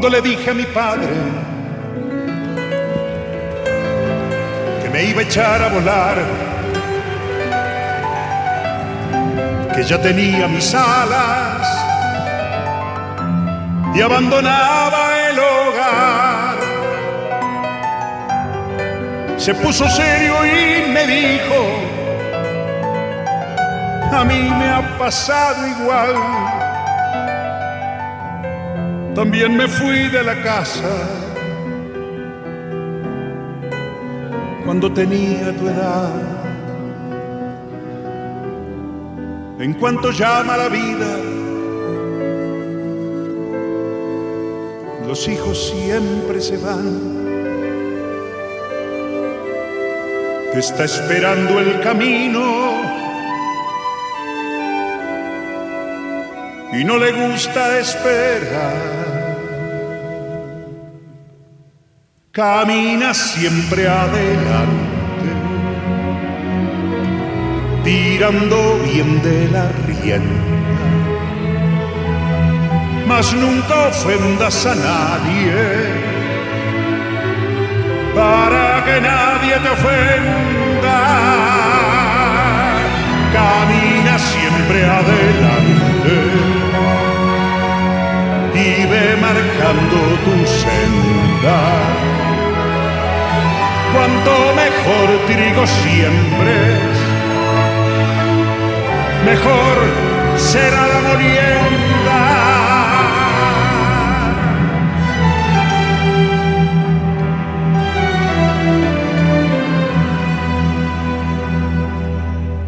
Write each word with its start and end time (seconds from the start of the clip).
Cuando 0.00 0.16
le 0.16 0.26
dije 0.26 0.48
a 0.48 0.54
mi 0.54 0.64
padre 0.64 1.08
que 4.82 4.88
me 4.88 5.04
iba 5.04 5.20
a 5.20 5.24
echar 5.24 5.62
a 5.62 5.68
volar, 5.68 6.16
que 9.74 9.82
ya 9.82 10.00
tenía 10.00 10.48
mis 10.48 10.74
alas 10.74 11.68
y 13.94 14.00
abandonaba 14.00 15.28
el 15.28 15.38
hogar, 15.38 16.56
se 19.36 19.52
puso 19.56 19.86
serio 19.86 20.34
y 20.46 20.90
me 20.92 21.06
dijo, 21.06 21.58
a 24.12 24.24
mí 24.24 24.50
me 24.58 24.70
ha 24.70 24.96
pasado 24.96 25.66
igual 25.68 26.49
también 29.20 29.54
me 29.54 29.68
fui 29.68 30.08
de 30.08 30.22
la 30.22 30.42
casa 30.42 30.90
cuando 34.64 34.90
tenía 34.90 35.54
tu 35.58 35.68
edad. 35.68 36.10
En 39.58 39.74
cuanto 39.74 40.10
llama 40.10 40.56
la 40.56 40.70
vida, 40.70 41.10
los 45.06 45.28
hijos 45.28 45.70
siempre 45.70 46.40
se 46.40 46.56
van. 46.56 46.88
Te 50.50 50.60
está 50.60 50.84
esperando 50.84 51.60
el 51.60 51.78
camino 51.80 52.42
y 56.72 56.84
no 56.84 56.96
le 56.96 57.12
gusta 57.12 57.78
esperar. 57.80 58.99
Camina 62.32 63.12
siempre 63.12 63.88
adelante, 63.88 65.30
tirando 67.82 68.78
bien 68.84 69.20
de 69.20 69.48
la 69.48 69.68
rienda, 69.84 70.28
mas 73.08 73.34
nunca 73.34 73.88
ofendas 73.88 74.64
a 74.64 74.76
nadie, 74.76 75.56
para 78.14 78.84
que 78.84 79.00
nadie 79.00 79.54
te 79.64 79.68
ofenda. 79.68 81.00
Camina 83.32 84.16
siempre 84.20 84.84
adelante 84.84 85.80
y 88.54 88.86
ve 88.86 89.16
marcando 89.20 89.96
tu 90.24 90.46
senda. 90.46 92.19
Cuanto 93.92 94.54
mejor 94.54 95.08
trigo 95.26 95.66
siembres, 95.66 96.96
mejor 99.24 99.76
será 100.36 100.86
la 100.86 101.00
molienda. 101.08 102.40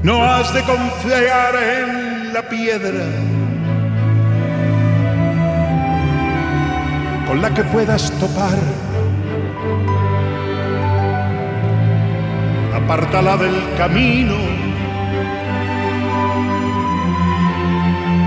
No 0.03 0.25
has 0.25 0.53
de 0.53 0.63
confiar 0.65 1.55
en 1.55 2.33
la 2.33 2.43
piedra 2.49 3.07
con 7.29 7.41
la 7.41 7.55
que 7.55 7.63
puedas 7.63 8.11
topar. 8.19 8.59
Apártala 12.93 13.39
del 13.39 13.57
camino. 13.79 14.37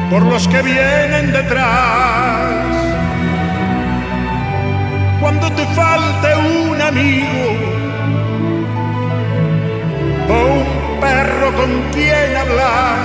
Por 0.09 0.23
los 0.23 0.47
que 0.47 0.59
vienen 0.63 1.31
detrás. 1.31 2.65
Cuando 5.21 5.51
te 5.51 5.65
falte 5.67 6.29
un 6.35 6.81
amigo. 6.81 7.45
O 10.29 10.33
un 10.33 10.99
perro 10.99 11.53
con 11.57 11.69
quien 11.91 12.35
hablar, 12.35 12.97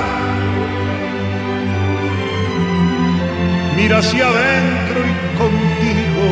mira 3.76 3.98
hacia 3.98 4.26
adentro 4.28 4.98
y 5.10 5.14
contigo. 5.36 6.26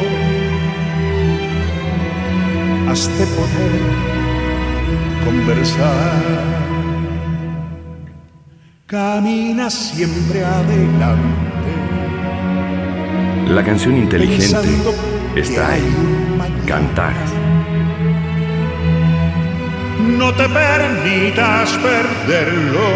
Has 2.91 3.07
de 3.19 3.27
poder 3.27 4.18
conversar. 5.25 6.23
Camina 8.87 9.69
siempre 9.71 10.45
adelante. 10.45 11.49
La 13.49 13.63
canción 13.65 13.97
inteligente 13.97 14.69
está 15.37 15.77
en 15.77 16.19
Cantar. 16.67 17.15
No 20.19 20.35
te 20.35 20.49
permitas 20.49 21.71
perderlo, 21.79 22.89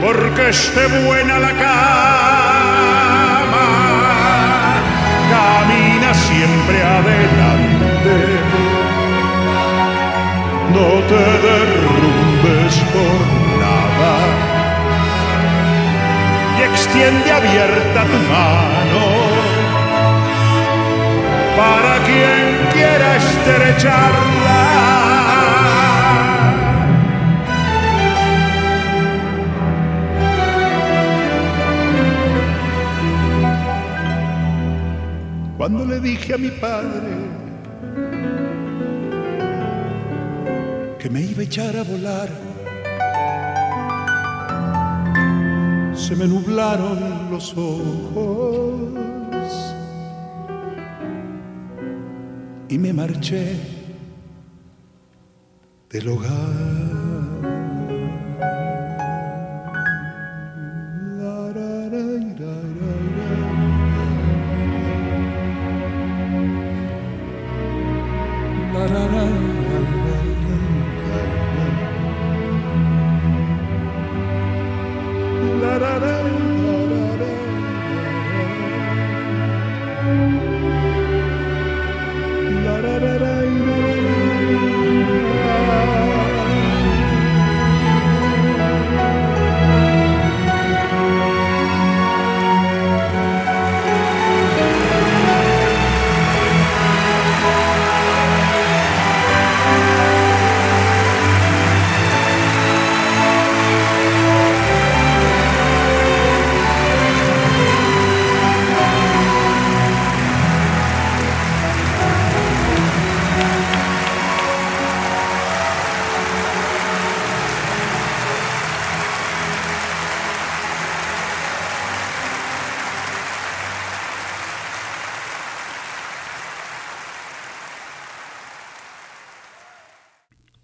porque 0.00 0.48
esté 0.50 0.86
buena 1.04 1.38
la 1.38 1.52
cama. 1.52 2.38
Camina 5.30 6.14
siempre 6.14 6.82
adelante. 6.82 7.67
No 10.78 10.90
te 11.10 11.16
derrumbes 11.16 12.74
por 12.94 13.18
nada 13.58 14.14
y 16.56 16.62
extiende 16.62 17.32
abierta 17.32 18.00
tu 18.04 18.18
mano 18.32 19.04
para 21.56 21.98
quien 22.04 22.44
quiera 22.72 23.16
estrecharla. 23.16 24.62
Cuando 35.56 35.84
le 35.86 35.98
dije 35.98 36.34
a 36.34 36.38
mi 36.38 36.50
padre 36.50 37.17
que 41.08 41.14
me 41.14 41.22
iba 41.22 41.40
a 41.40 41.44
echar 41.44 41.74
a 41.74 41.84
volar, 41.84 42.28
se 45.94 46.14
me 46.14 46.26
nublaron 46.26 47.30
los 47.30 47.54
ojos 47.56 48.74
y 52.68 52.78
me 52.78 52.92
marché 52.92 53.56
del 55.88 56.08
hogar. 56.08 57.08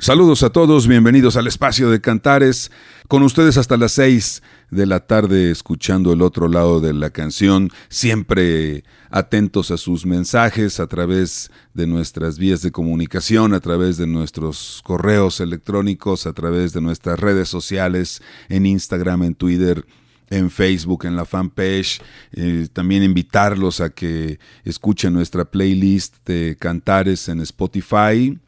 Saludos 0.05 0.43
a 0.43 0.51
todos, 0.51 0.87
bienvenidos 0.87 1.39
al 1.39 1.47
espacio 1.47 1.89
de 1.89 2.03
Cantares, 2.03 2.71
con 3.09 3.23
ustedes 3.23 3.56
hasta 3.56 3.79
las 3.79 3.93
seis 3.93 4.43
de 4.71 4.85
la 4.85 5.01
tarde 5.01 5.51
escuchando 5.51 6.12
el 6.12 6.21
otro 6.21 6.47
lado 6.47 6.83
de 6.83 6.93
la 6.93 7.09
canción, 7.09 7.71
siempre 7.89 8.85
atentos 9.09 9.71
a 9.71 9.79
sus 9.79 10.05
mensajes 10.05 10.79
a 10.79 10.89
través 10.89 11.51
de 11.73 11.87
nuestras 11.87 12.39
vías 12.39 12.61
de 12.61 12.71
comunicación, 12.71 13.55
a 13.55 13.61
través 13.61 13.97
de 13.97 14.06
nuestros 14.06 14.83
correos 14.85 15.41
electrónicos, 15.41 16.27
a 16.27 16.35
través 16.35 16.75
de 16.75 16.83
nuestras 16.83 17.19
redes 17.19 17.49
sociales, 17.49 18.21
en 18.51 18.67
Instagram, 18.67 19.23
en 19.23 19.35
Twitter, 19.35 19.87
en 20.29 20.51
Facebook, 20.51 21.06
en 21.06 21.17
la 21.17 21.25
fanpage. 21.25 22.03
Eh, 22.33 22.69
también 22.75 23.03
invitarlos 23.05 23.81
a 23.81 23.89
que 23.89 24.39
escuchen 24.65 25.15
nuestra 25.15 25.47
playlist 25.47 26.17
de 26.27 26.59
cantares 26.61 27.27
en 27.31 27.41
Spotify 27.41 28.39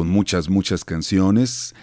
con 0.00 0.08
muchas, 0.08 0.48
muchas 0.48 0.82
canciones, 0.82 1.74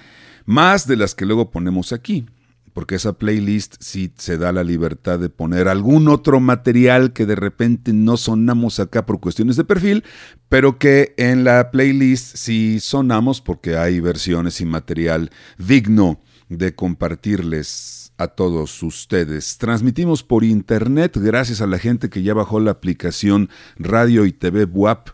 más 0.47 0.87
de 0.87 0.95
las 0.95 1.13
que 1.13 1.27
luego 1.27 1.51
ponemos 1.51 1.93
aquí, 1.93 2.25
porque 2.73 2.95
esa 2.95 3.13
playlist 3.13 3.75
sí 3.79 4.11
se 4.17 4.39
da 4.39 4.51
la 4.51 4.63
libertad 4.63 5.19
de 5.19 5.29
poner 5.29 5.67
algún 5.67 6.07
otro 6.07 6.39
material 6.39 7.13
que 7.13 7.27
de 7.27 7.35
repente 7.35 7.93
no 7.93 8.17
sonamos 8.17 8.79
acá 8.79 9.05
por 9.05 9.19
cuestiones 9.19 9.55
de 9.55 9.65
perfil, 9.65 10.03
pero 10.49 10.79
que 10.79 11.13
en 11.17 11.43
la 11.43 11.69
playlist 11.69 12.37
sí 12.37 12.79
sonamos 12.79 13.39
porque 13.39 13.77
hay 13.77 13.99
versiones 13.99 14.61
y 14.61 14.65
material 14.65 15.29
digno 15.59 16.19
de 16.49 16.73
compartirles 16.73 18.13
a 18.17 18.29
todos 18.29 18.81
ustedes. 18.81 19.59
Transmitimos 19.59 20.23
por 20.23 20.43
internet 20.43 21.15
gracias 21.17 21.61
a 21.61 21.67
la 21.67 21.77
gente 21.77 22.09
que 22.09 22.23
ya 22.23 22.33
bajó 22.33 22.59
la 22.59 22.71
aplicación 22.71 23.51
Radio 23.77 24.25
y 24.25 24.31
TV 24.31 24.65
WAP 24.65 25.09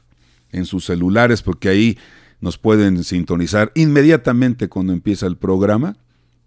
en 0.54 0.66
sus 0.66 0.86
celulares, 0.86 1.42
porque 1.42 1.68
ahí 1.68 1.98
nos 2.44 2.58
pueden 2.58 3.06
sintonizar 3.06 3.72
inmediatamente 3.74 4.68
cuando 4.68 4.92
empieza 4.92 5.28
el 5.28 5.38
programa. 5.38 5.96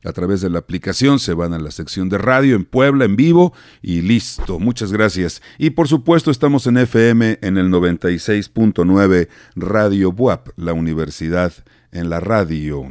A 0.05 0.13
través 0.13 0.43
de 0.43 0.51
la 0.51 0.59
aplicación 0.59 1.19
se 1.19 1.33
van 1.33 1.55
a 1.55 1.59
la 1.59 1.71
sección 1.71 2.11
de 2.11 2.19
radio 2.19 2.55
en 2.55 2.67
Puebla 2.67 3.07
en 3.07 3.17
vivo 3.17 3.55
y 3.81 4.03
listo. 4.03 4.59
Muchas 4.59 4.93
gracias. 4.93 5.41
Y 5.57 5.71
por 5.71 5.89
supuesto 5.89 6.31
estamos 6.31 6.67
en 6.67 6.77
FM 6.77 7.39
en 7.41 7.57
el 7.57 7.71
96.9 7.71 9.29
Radio 9.55 10.13
BUAP, 10.13 10.51
la 10.57 10.75
universidad 10.75 11.55
en 11.93 12.11
la 12.11 12.21
radio. 12.21 12.87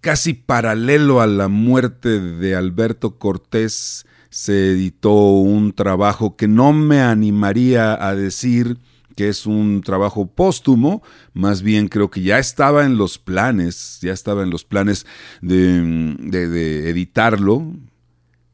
Casi 0.00 0.32
paralelo 0.32 1.20
a 1.20 1.26
la 1.26 1.48
muerte 1.48 2.20
de 2.20 2.54
Alberto 2.54 3.18
Cortés 3.18 4.06
se 4.30 4.70
editó 4.70 5.12
un 5.12 5.72
trabajo 5.72 6.36
que 6.36 6.46
no 6.46 6.72
me 6.72 7.00
animaría 7.00 7.94
a 8.00 8.14
decir 8.14 8.78
que 9.14 9.28
es 9.28 9.46
un 9.46 9.82
trabajo 9.82 10.26
póstumo, 10.26 11.02
más 11.32 11.62
bien 11.62 11.88
creo 11.88 12.10
que 12.10 12.22
ya 12.22 12.38
estaba 12.38 12.84
en 12.84 12.96
los 12.96 13.18
planes, 13.18 13.98
ya 14.02 14.12
estaba 14.12 14.42
en 14.42 14.50
los 14.50 14.64
planes 14.64 15.06
de, 15.40 16.90
editarlo, 16.90 17.72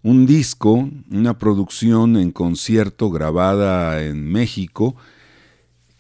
un 0.03 0.27
disco, 0.27 0.89
una 1.11 1.39
producción 1.39 2.17
en 2.17 2.31
concierto 2.31 3.11
grabada 3.11 4.03
en 4.03 4.31
México 4.31 4.97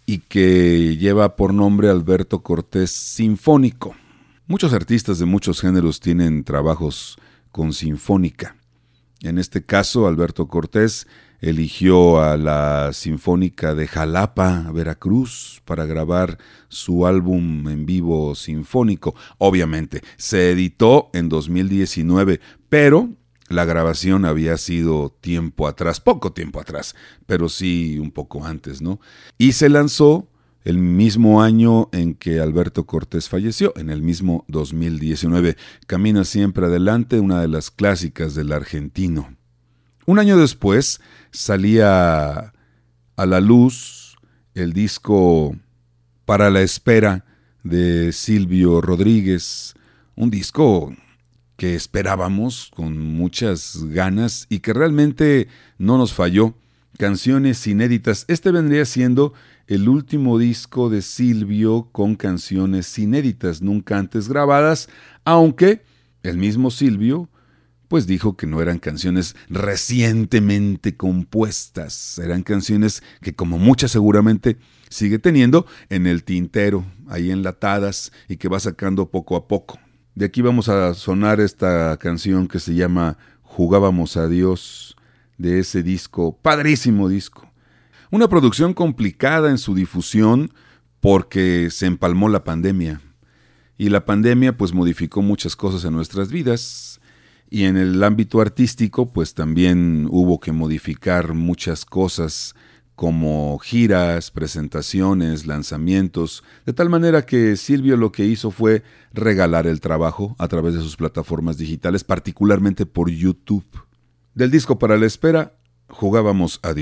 y 0.06 0.18
que 0.18 0.96
lleva 0.96 1.36
por 1.36 1.52
nombre 1.52 1.88
Alberto 1.88 2.42
Cortés 2.42 2.90
Sinfónico. 2.90 3.94
Muchos 4.46 4.72
artistas 4.72 5.18
de 5.18 5.26
muchos 5.26 5.60
géneros 5.60 6.00
tienen 6.00 6.44
trabajos 6.44 7.18
con 7.52 7.72
sinfónica. 7.72 8.56
En 9.22 9.38
este 9.38 9.62
caso, 9.62 10.06
Alberto 10.06 10.48
Cortés 10.48 11.06
eligió 11.40 12.20
a 12.20 12.36
la 12.36 12.90
Sinfónica 12.92 13.74
de 13.74 13.86
Jalapa, 13.86 14.70
Veracruz, 14.72 15.62
para 15.64 15.86
grabar 15.86 16.38
su 16.68 17.06
álbum 17.06 17.68
en 17.68 17.86
vivo 17.86 18.34
sinfónico. 18.34 19.14
Obviamente, 19.38 20.02
se 20.16 20.50
editó 20.50 21.10
en 21.12 21.28
2019, 21.28 22.40
pero 22.68 23.10
la 23.48 23.64
grabación 23.64 24.24
había 24.24 24.56
sido 24.56 25.10
tiempo 25.20 25.66
atrás, 25.66 26.00
poco 26.00 26.32
tiempo 26.32 26.60
atrás, 26.60 26.94
pero 27.26 27.48
sí 27.48 27.98
un 27.98 28.12
poco 28.12 28.44
antes, 28.44 28.80
¿no? 28.80 29.00
Y 29.38 29.52
se 29.52 29.68
lanzó 29.68 30.28
el 30.62 30.78
mismo 30.78 31.42
año 31.42 31.88
en 31.92 32.14
que 32.14 32.38
Alberto 32.38 32.84
Cortés 32.84 33.28
falleció, 33.28 33.72
en 33.76 33.90
el 33.90 34.02
mismo 34.02 34.44
2019. 34.48 35.56
Camina 35.86 36.24
siempre 36.24 36.66
adelante, 36.66 37.18
una 37.18 37.40
de 37.40 37.48
las 37.48 37.70
clásicas 37.70 38.34
del 38.34 38.52
argentino. 38.52 39.34
Un 40.06 40.18
año 40.18 40.36
después 40.36 41.00
salía 41.30 42.52
a 43.16 43.26
la 43.26 43.40
luz 43.40 44.16
el 44.54 44.72
disco 44.72 45.56
Para 46.24 46.50
la 46.50 46.62
Espera 46.62 47.24
de 47.62 48.12
Silvio 48.12 48.80
Rodríguez, 48.80 49.74
un 50.16 50.30
disco 50.30 50.94
que 51.56 51.74
esperábamos 51.74 52.70
con 52.74 52.98
muchas 52.98 53.84
ganas 53.84 54.46
y 54.48 54.60
que 54.60 54.72
realmente 54.72 55.48
no 55.78 55.98
nos 55.98 56.14
falló. 56.14 56.54
Canciones 56.98 57.66
inéditas. 57.66 58.24
Este 58.28 58.50
vendría 58.50 58.84
siendo 58.84 59.32
el 59.66 59.88
último 59.88 60.38
disco 60.38 60.90
de 60.90 61.02
Silvio 61.02 61.88
con 61.92 62.16
canciones 62.16 62.98
inéditas, 62.98 63.62
nunca 63.62 63.98
antes 63.98 64.28
grabadas, 64.28 64.88
aunque 65.24 65.82
el 66.22 66.38
mismo 66.38 66.70
Silvio 66.70 67.28
pues 67.90 68.06
dijo 68.06 68.36
que 68.36 68.46
no 68.46 68.62
eran 68.62 68.78
canciones 68.78 69.34
recientemente 69.48 70.96
compuestas, 70.96 72.20
eran 72.20 72.44
canciones 72.44 73.02
que 73.20 73.34
como 73.34 73.58
muchas 73.58 73.90
seguramente 73.90 74.58
sigue 74.88 75.18
teniendo 75.18 75.66
en 75.88 76.06
el 76.06 76.22
tintero, 76.22 76.86
ahí 77.08 77.32
enlatadas 77.32 78.12
y 78.28 78.36
que 78.36 78.48
va 78.48 78.60
sacando 78.60 79.10
poco 79.10 79.34
a 79.34 79.48
poco. 79.48 79.80
De 80.14 80.26
aquí 80.26 80.40
vamos 80.40 80.68
a 80.68 80.94
sonar 80.94 81.40
esta 81.40 81.96
canción 81.96 82.46
que 82.46 82.60
se 82.60 82.76
llama 82.76 83.18
Jugábamos 83.42 84.16
a 84.16 84.28
Dios 84.28 84.96
de 85.36 85.58
ese 85.58 85.82
disco, 85.82 86.38
padrísimo 86.40 87.08
disco. 87.08 87.50
Una 88.12 88.28
producción 88.28 88.72
complicada 88.72 89.50
en 89.50 89.58
su 89.58 89.74
difusión 89.74 90.52
porque 91.00 91.70
se 91.72 91.86
empalmó 91.86 92.28
la 92.28 92.44
pandemia. 92.44 93.00
Y 93.76 93.88
la 93.88 94.04
pandemia 94.04 94.56
pues 94.56 94.72
modificó 94.74 95.22
muchas 95.22 95.56
cosas 95.56 95.84
en 95.84 95.94
nuestras 95.94 96.30
vidas, 96.30 96.89
y 97.50 97.64
en 97.64 97.76
el 97.76 98.02
ámbito 98.04 98.40
artístico, 98.40 99.12
pues 99.12 99.34
también 99.34 100.06
hubo 100.08 100.38
que 100.38 100.52
modificar 100.52 101.34
muchas 101.34 101.84
cosas 101.84 102.54
como 102.94 103.58
giras, 103.58 104.30
presentaciones, 104.30 105.46
lanzamientos, 105.46 106.44
de 106.66 106.74
tal 106.74 106.90
manera 106.90 107.24
que 107.24 107.56
Silvio 107.56 107.96
lo 107.96 108.12
que 108.12 108.26
hizo 108.26 108.50
fue 108.50 108.84
regalar 109.12 109.66
el 109.66 109.80
trabajo 109.80 110.36
a 110.38 110.48
través 110.48 110.74
de 110.74 110.80
sus 110.80 110.96
plataformas 110.96 111.56
digitales, 111.56 112.04
particularmente 112.04 112.86
por 112.86 113.10
YouTube. 113.10 113.64
Del 114.34 114.50
disco 114.50 114.78
para 114.78 114.96
la 114.96 115.06
espera, 115.06 115.54
jugábamos 115.88 116.60
a 116.62 116.74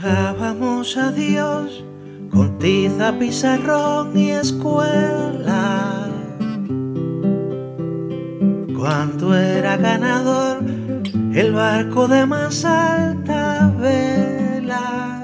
Jugábamos 0.00 0.96
a 0.96 1.12
Dios 1.12 1.84
con 2.30 2.58
tiza, 2.58 3.18
pizarrón 3.18 4.16
y 4.16 4.30
escuela. 4.30 6.08
Cuando 8.78 9.36
era 9.36 9.76
ganador 9.76 10.64
el 11.34 11.52
barco 11.52 12.08
de 12.08 12.24
más 12.24 12.64
alta 12.64 13.74
vela. 13.78 15.22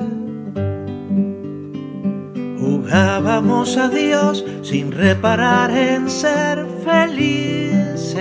Jugábamos 2.60 3.78
a 3.78 3.88
Dios 3.88 4.44
sin 4.60 4.92
reparar 4.92 5.70
en 5.70 6.10
ser 6.10 6.66
felices. 6.84 8.18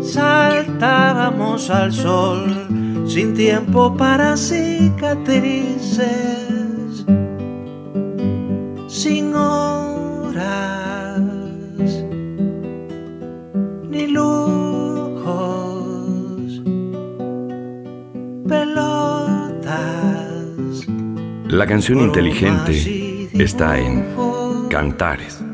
Saltábamos 0.00 1.70
al 1.70 1.92
sol 1.92 2.67
sin 3.08 3.34
tiempo 3.34 3.96
para 3.96 4.36
cicatrices, 4.36 6.06
sin 8.86 9.34
horas 9.34 11.18
ni 13.88 14.06
lujos, 14.08 15.32
pelotas. 18.46 19.78
La 21.48 21.66
canción 21.66 22.00
inteligente 22.00 23.30
está 23.32 23.78
en 23.78 24.04
Cantares. 24.68 25.47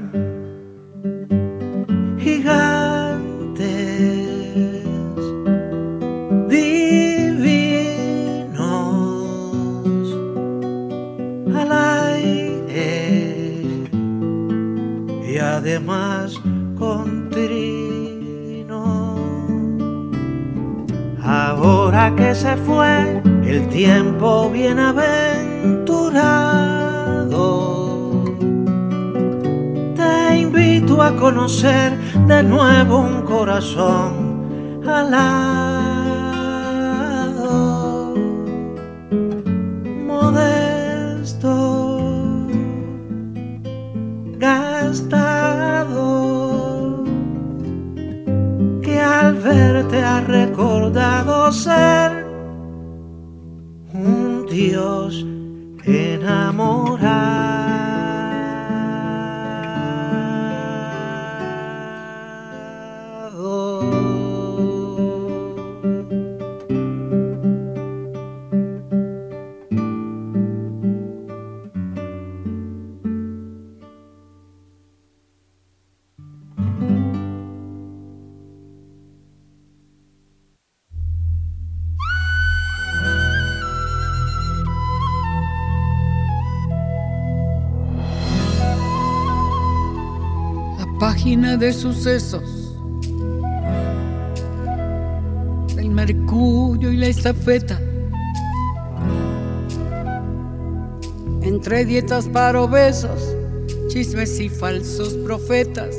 Página 91.35 91.57
de 91.57 91.73
sucesos 91.73 92.76
del 95.75 95.91
mercurio 95.91 96.93
y 96.93 96.97
la 96.97 97.09
estafeta. 97.09 97.81
Entre 101.43 101.85
dietas 101.87 102.29
para 102.29 102.62
obesos, 102.62 103.35
chismes 103.88 104.38
y 104.38 104.49
falsos 104.49 105.14
profetas, 105.25 105.97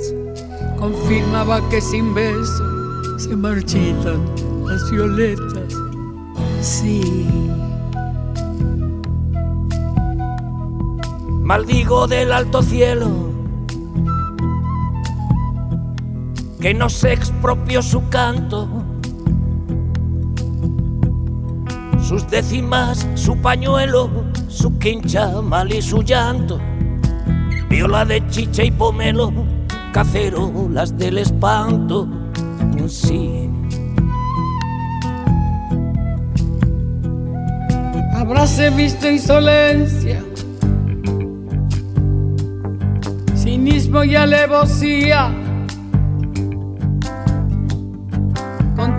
confirmaba 0.80 1.60
que 1.70 1.82
sin 1.82 2.14
beso 2.14 3.20
se 3.20 3.36
marchitan 3.36 4.22
las 4.66 4.90
violetas. 4.90 5.74
Sí. 6.62 7.28
Maldigo 11.44 12.08
del 12.08 12.32
alto 12.32 12.64
cielo 12.64 13.35
que 16.66 16.74
no 16.74 16.90
se 16.90 17.14
expropió 17.14 17.84
su 17.84 18.10
canto, 18.10 18.68
sus 22.02 22.28
décimas, 22.28 23.08
su 23.14 23.38
pañuelo, 23.38 24.10
su 24.48 24.76
quincha 24.80 25.44
mal 25.44 25.72
y 25.72 25.80
su 25.84 26.02
llanto, 26.02 26.60
viola 27.70 28.04
de 28.04 28.28
chicha 28.30 28.64
y 28.64 28.72
pomelo, 28.72 29.32
cacerolas 29.94 30.98
del 30.98 31.20
espanto, 31.20 32.08
sí. 32.88 33.48
Habráse 38.16 38.72
visto 38.72 39.08
insolencia, 39.08 40.20
cinismo 43.36 44.04
y 44.04 44.16
alevosía. 44.16 45.45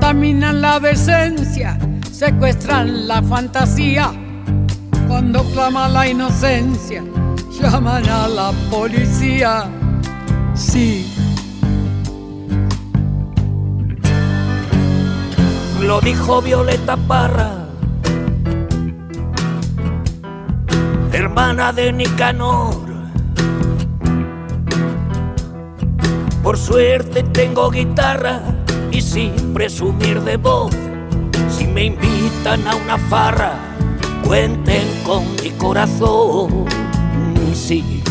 Contaminan 0.06 0.62
la 0.62 0.78
decencia, 0.78 1.76
secuestran 2.12 3.08
la 3.08 3.20
fantasía. 3.25 4.12
Cuando 5.08 5.42
clama 5.50 5.88
la 5.88 6.06
inocencia, 6.06 7.02
llaman 7.50 8.08
a 8.08 8.28
la 8.28 8.52
policía. 8.70 9.64
Sí, 10.54 11.12
Lo 15.80 16.00
dijo 16.00 16.40
Violeta 16.40 16.96
Parra, 16.96 17.66
hermana 21.10 21.72
de 21.72 21.92
Nicanor. 21.92 22.76
Por 26.44 26.56
suerte 26.56 27.25
tengo 27.25 27.72
guitarra 27.72 28.40
y 28.90 29.00
sin 29.00 29.33
presumir 29.52 30.21
de 30.23 30.37
voz. 30.37 30.75
Si 31.49 31.66
me 31.66 31.85
invitan 31.85 32.66
a 32.66 32.75
una 32.76 32.99
farra, 32.99 33.55
cuenten 34.25 34.87
con 35.05 35.25
mi 35.43 35.50
corazón. 35.50 36.64
Sí. 37.55 38.02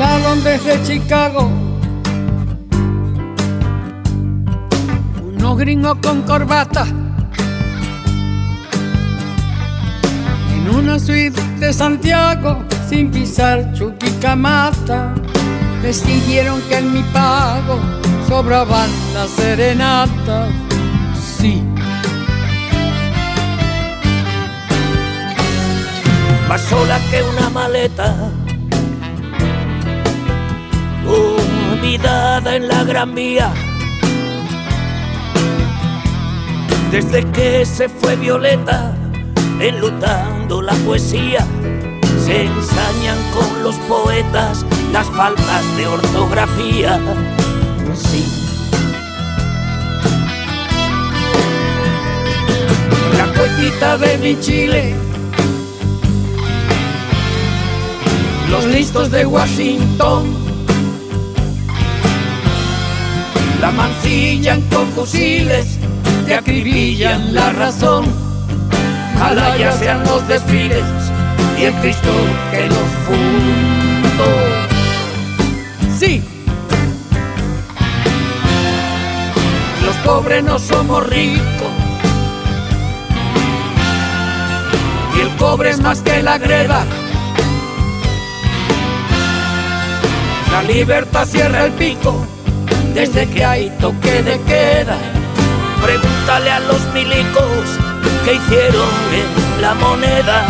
volaron 0.00 0.42
desde 0.42 0.82
Chicago. 0.82 1.50
Unos 5.22 5.58
gringos 5.58 5.98
con 6.02 6.22
corbata. 6.22 6.86
En 10.54 10.74
una 10.74 10.98
suite 10.98 11.38
de 11.58 11.72
Santiago, 11.74 12.64
sin 12.88 13.10
pisar 13.10 13.74
Chuquicamata. 13.74 15.19
Decidieron 15.82 16.60
que 16.62 16.78
en 16.78 16.92
mi 16.92 17.02
pago 17.04 17.78
sobraban 18.28 18.90
las 19.14 19.30
serenatas. 19.30 20.50
Sí. 21.38 21.64
más 26.50 26.62
sola 26.62 26.98
que 27.12 27.22
una 27.22 27.48
maleta, 27.48 28.12
olvidada 31.06 32.56
en 32.56 32.66
la 32.66 32.82
gran 32.82 33.14
vía. 33.14 33.52
Desde 36.90 37.24
que 37.30 37.64
se 37.64 37.88
fue 37.88 38.16
Violeta, 38.16 38.92
enlutando 39.60 40.60
la 40.60 40.72
poesía, 40.84 41.46
se 42.24 42.44
ensañan 42.44 43.18
con 43.34 43.62
los 43.62 43.76
poetas 43.88 44.64
las 44.92 45.06
faltas 45.10 45.76
de 45.76 45.86
ortografía. 45.86 47.00
Sí. 47.94 48.24
La 53.16 53.26
cuetita 53.32 53.98
de 53.98 54.18
mi 54.18 54.40
Chile 54.40 54.94
los 58.50 58.64
listos 58.64 59.10
de 59.12 59.24
Washington 59.24 60.24
la 63.60 63.70
mancillan 63.70 64.60
con 64.62 64.88
fusiles 64.88 65.78
que 66.26 66.34
acribillan 66.34 67.34
la 67.34 67.52
razón. 67.52 68.06
Ojalá 69.16 69.56
ya 69.56 69.72
sean 69.72 70.02
los 70.04 70.26
desfiles 70.26 70.82
y 71.60 71.64
el 71.64 71.74
Cristo 71.74 72.10
que 72.50 72.66
los 72.68 72.88
fundó. 73.06 74.30
Sí, 75.98 76.22
los 79.84 79.96
pobres 79.96 80.42
no 80.42 80.58
somos 80.58 81.06
ricos 81.06 81.68
y 85.16 85.20
el 85.20 85.36
cobre 85.36 85.70
es 85.70 85.80
más 85.80 86.00
que 86.00 86.22
la 86.22 86.38
greda. 86.38 86.86
La 90.52 90.62
libertad 90.62 91.26
cierra 91.26 91.66
el 91.66 91.72
pico 91.72 92.26
desde 92.94 93.28
que 93.28 93.44
hay 93.44 93.70
toque 93.80 94.22
de 94.22 94.40
queda. 94.42 94.96
Pregúntale 95.82 96.50
a 96.50 96.60
los 96.60 96.80
milicos 96.94 97.78
que 98.24 98.34
hicieron 98.34 98.88
en 99.12 99.62
la 99.62 99.74
moneda. 99.74 100.46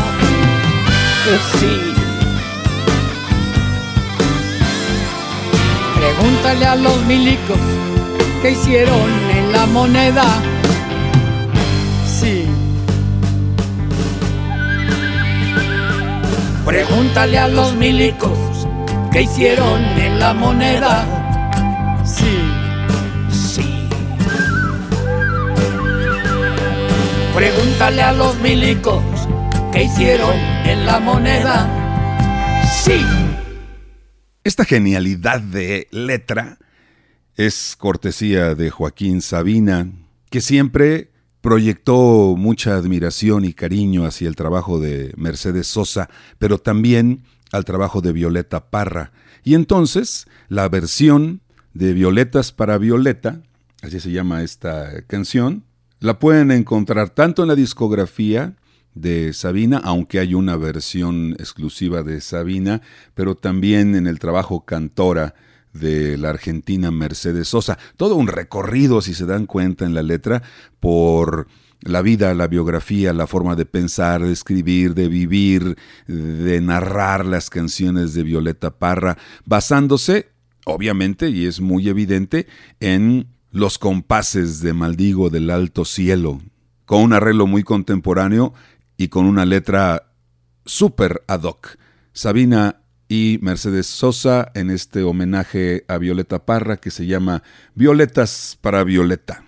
Sí, 1.59 1.67
Pregúntale 5.97 6.67
a 6.67 6.77
los 6.77 7.05
milicos 7.05 7.59
que 8.43 8.50
hicieron 8.53 9.11
en 9.37 9.53
la 9.53 9.67
moneda. 9.67 10.25
Sí. 12.07 12.47
pregúntale 16.71 17.37
a 17.37 17.49
los 17.49 17.75
milicos 17.75 18.39
que 19.11 19.23
hicieron 19.23 19.83
en 19.99 20.21
la 20.21 20.33
moneda. 20.33 21.05
Sí. 22.05 22.39
Sí. 23.29 23.89
Pregúntale 27.35 28.03
a 28.03 28.12
los 28.12 28.39
milicos 28.39 29.03
que 29.73 29.83
hicieron 29.83 30.60
la 30.77 31.00
moneda. 31.00 32.67
Sí. 32.83 33.05
Esta 34.45 34.65
genialidad 34.65 35.41
de 35.41 35.89
letra 35.91 36.59
es 37.37 37.77
cortesía 37.77 38.55
de 38.55 38.71
Joaquín 38.71 39.21
Sabina, 39.21 39.91
que 40.31 40.41
siempre 40.41 41.11
proyectó 41.41 42.37
mucha 42.37 42.77
admiración 42.77 43.45
y 43.45 43.53
cariño 43.53 44.05
hacia 44.05 44.29
el 44.29 44.37
trabajo 44.37 44.79
de 44.79 45.12
Mercedes 45.17 45.67
Sosa, 45.67 46.09
pero 46.39 46.59
también 46.59 47.25
al 47.53 47.65
trabajo 47.65 48.00
de 48.00 48.12
Violeta 48.12 48.71
Parra. 48.71 49.12
Y 49.43 49.55
entonces 49.55 50.27
la 50.49 50.69
versión 50.69 51.41
de 51.75 51.93
Violetas 51.93 52.53
para 52.53 52.79
Violeta, 52.79 53.43
así 53.83 54.00
se 54.00 54.11
llama 54.11 54.43
esta 54.43 55.03
canción, 55.07 55.65
la 55.99 56.19
pueden 56.19 56.50
encontrar 56.50 57.11
tanto 57.11 57.43
en 57.43 57.49
la 57.49 57.55
discografía 57.57 58.55
de 59.00 59.33
Sabina, 59.33 59.80
aunque 59.83 60.19
hay 60.19 60.35
una 60.35 60.57
versión 60.57 61.33
exclusiva 61.38 62.02
de 62.02 62.21
Sabina, 62.21 62.83
pero 63.14 63.35
también 63.35 63.95
en 63.95 64.07
el 64.07 64.19
trabajo 64.19 64.64
Cantora 64.64 65.35
de 65.73 66.19
la 66.19 66.30
argentina 66.30 66.90
Mercedes 66.90 67.49
Sosa. 67.49 67.78
Todo 67.97 68.16
un 68.16 68.26
recorrido, 68.26 69.00
si 69.00 69.14
se 69.14 69.26
dan 69.26 69.47
cuenta 69.47 69.85
en 69.85 69.95
la 69.95 70.02
letra, 70.02 70.42
por 70.80 71.47
la 71.83 72.02
vida, 72.02 72.35
la 72.35 72.47
biografía, 72.47 73.12
la 73.12 73.26
forma 73.26 73.57
de 73.57 73.66
pensar, 73.66 74.23
de 74.23 74.33
escribir, 74.33 74.95
de 74.95 75.09
vivir, 75.09 75.76
de 76.07 76.61
narrar 76.61 77.25
las 77.25 77.50
canciones 77.50 78.14
de 78.14 78.23
Violeta 78.23 78.78
Parra, 78.78 79.16
basándose, 79.45 80.28
obviamente, 80.66 81.30
y 81.30 81.47
es 81.47 81.61
muy 81.61 81.88
evidente, 81.88 82.47
en 82.80 83.28
los 83.50 83.78
compases 83.78 84.60
de 84.60 84.73
Maldigo 84.75 85.30
del 85.30 85.50
Alto 85.50 85.84
Cielo, 85.84 86.41
con 86.84 87.02
un 87.02 87.13
arreglo 87.13 87.47
muy 87.47 87.63
contemporáneo 87.63 88.52
y 89.00 89.08
con 89.08 89.25
una 89.25 89.47
letra 89.47 90.13
súper 90.67 91.23
ad 91.26 91.45
hoc. 91.45 91.78
Sabina 92.13 92.82
y 93.08 93.39
Mercedes 93.41 93.86
Sosa 93.86 94.52
en 94.54 94.69
este 94.69 95.04
homenaje 95.04 95.86
a 95.89 95.97
Violeta 95.97 96.45
Parra 96.45 96.76
que 96.76 96.91
se 96.91 97.06
llama 97.06 97.43
Violetas 97.75 98.58
para 98.60 98.84
Violeta. 98.84 99.43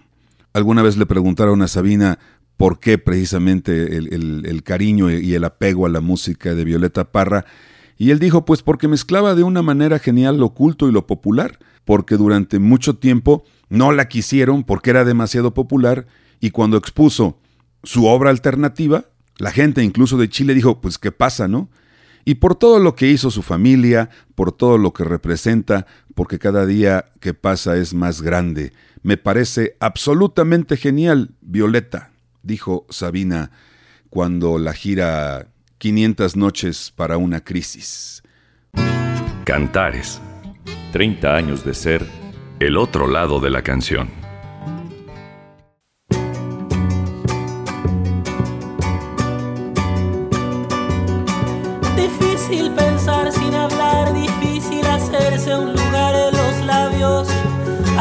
Alguna 0.54 0.80
vez 0.80 0.96
le 0.96 1.04
preguntaron 1.04 1.60
a 1.60 1.68
Sabina 1.68 2.18
por 2.56 2.80
qué 2.80 2.96
precisamente 2.96 3.98
el, 3.98 4.62
cariño 4.64 5.10
y 5.10 5.34
el 5.34 5.44
apego 5.44 5.84
a 5.84 5.90
la 5.90 6.00
música 6.00 6.54
de 6.54 6.64
Violeta 6.64 7.12
Parra, 7.12 7.44
y 7.98 8.10
él 8.10 8.18
dijo, 8.18 8.46
pues 8.46 8.62
porque 8.62 8.88
mezclaba 8.88 9.34
de 9.34 9.42
una 9.42 9.60
manera 9.60 9.98
genial 9.98 10.38
lo 10.38 10.46
oculto 10.46 10.88
y 10.88 10.92
lo 10.92 11.06
popular, 11.06 11.58
porque 11.84 12.16
durante 12.16 12.58
mucho 12.58 12.96
tiempo 12.96 13.44
no 13.68 13.92
la 13.92 14.08
quisieron 14.08 14.64
porque 14.64 14.88
era 14.88 15.04
demasiado 15.04 15.52
popular, 15.52 16.06
y 16.40 16.52
cuando 16.52 16.78
expuso 16.78 17.38
su 17.82 18.06
obra 18.06 18.30
alternativa, 18.30 19.11
la 19.42 19.50
gente 19.50 19.82
incluso 19.82 20.16
de 20.18 20.28
Chile 20.28 20.54
dijo, 20.54 20.80
pues 20.80 20.98
qué 20.98 21.10
pasa, 21.10 21.48
¿no? 21.48 21.68
Y 22.24 22.36
por 22.36 22.54
todo 22.54 22.78
lo 22.78 22.94
que 22.94 23.08
hizo 23.08 23.28
su 23.28 23.42
familia, 23.42 24.08
por 24.36 24.52
todo 24.52 24.78
lo 24.78 24.92
que 24.92 25.02
representa, 25.02 25.84
porque 26.14 26.38
cada 26.38 26.64
día 26.64 27.06
que 27.18 27.34
pasa 27.34 27.76
es 27.76 27.92
más 27.92 28.22
grande. 28.22 28.72
Me 29.02 29.16
parece 29.16 29.76
absolutamente 29.80 30.76
genial, 30.76 31.30
Violeta, 31.40 32.12
dijo 32.44 32.86
Sabina 32.88 33.50
cuando 34.10 34.58
la 34.58 34.74
gira 34.74 35.48
500 35.78 36.36
noches 36.36 36.92
para 36.94 37.16
una 37.16 37.42
crisis. 37.42 38.22
Cantares. 39.44 40.20
30 40.92 41.34
años 41.34 41.64
de 41.64 41.74
ser 41.74 42.06
el 42.60 42.76
otro 42.76 43.08
lado 43.08 43.40
de 43.40 43.50
la 43.50 43.62
canción. 43.62 44.21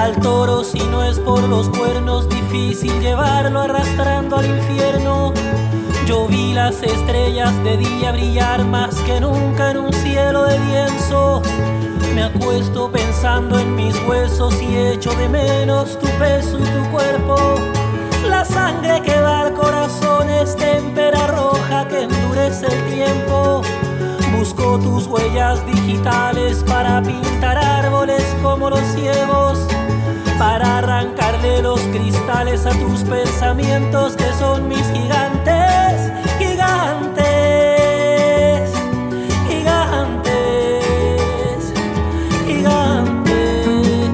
Al 0.01 0.15
toro 0.19 0.63
si 0.63 0.79
no 0.79 1.03
es 1.03 1.19
por 1.19 1.43
los 1.43 1.69
cuernos, 1.69 2.27
difícil 2.27 2.99
llevarlo 3.01 3.61
arrastrando 3.61 4.37
al 4.37 4.45
infierno. 4.45 5.31
Yo 6.07 6.27
vi 6.27 6.53
las 6.53 6.81
estrellas 6.81 7.51
de 7.63 7.77
día 7.77 8.11
brillar 8.11 8.65
más 8.65 8.95
que 9.01 9.21
nunca 9.21 9.71
en 9.71 9.77
un 9.77 9.93
cielo 9.93 10.45
de 10.45 10.57
lienzo. 10.59 11.41
Me 12.15 12.23
acuesto 12.23 12.91
pensando 12.91 13.59
en 13.59 13.75
mis 13.75 13.95
huesos 14.07 14.59
y 14.61 14.75
echo 14.75 15.11
de 15.11 15.29
menos 15.29 15.99
tu 15.99 16.07
peso 16.17 16.57
y 16.57 16.63
tu 16.63 16.91
cuerpo. 16.91 17.35
La 18.27 18.43
sangre 18.43 19.01
que 19.01 19.19
va 19.19 19.41
al 19.41 19.53
corazón 19.53 20.29
es 20.29 20.55
témpera 20.55 21.27
roja 21.27 21.87
que 21.87 22.03
endurece 22.03 22.65
el 22.65 22.95
tiempo. 22.95 23.61
Busco 24.41 24.79
tus 24.79 25.05
huellas 25.05 25.63
digitales 25.67 26.63
para 26.67 26.99
pintar 27.03 27.59
árboles 27.59 28.25
como 28.41 28.71
los 28.71 28.81
ciegos 28.95 29.59
para 30.39 30.79
arrancarle 30.79 31.61
los 31.61 31.79
cristales 31.81 32.65
a 32.65 32.71
tus 32.71 33.03
pensamientos 33.03 34.15
que 34.15 34.33
son 34.39 34.67
mis 34.67 34.81
gigantes, 34.93 36.11
gigantes, 36.39 37.21
gigantes, 39.47 40.33
gigantes. 42.47 44.09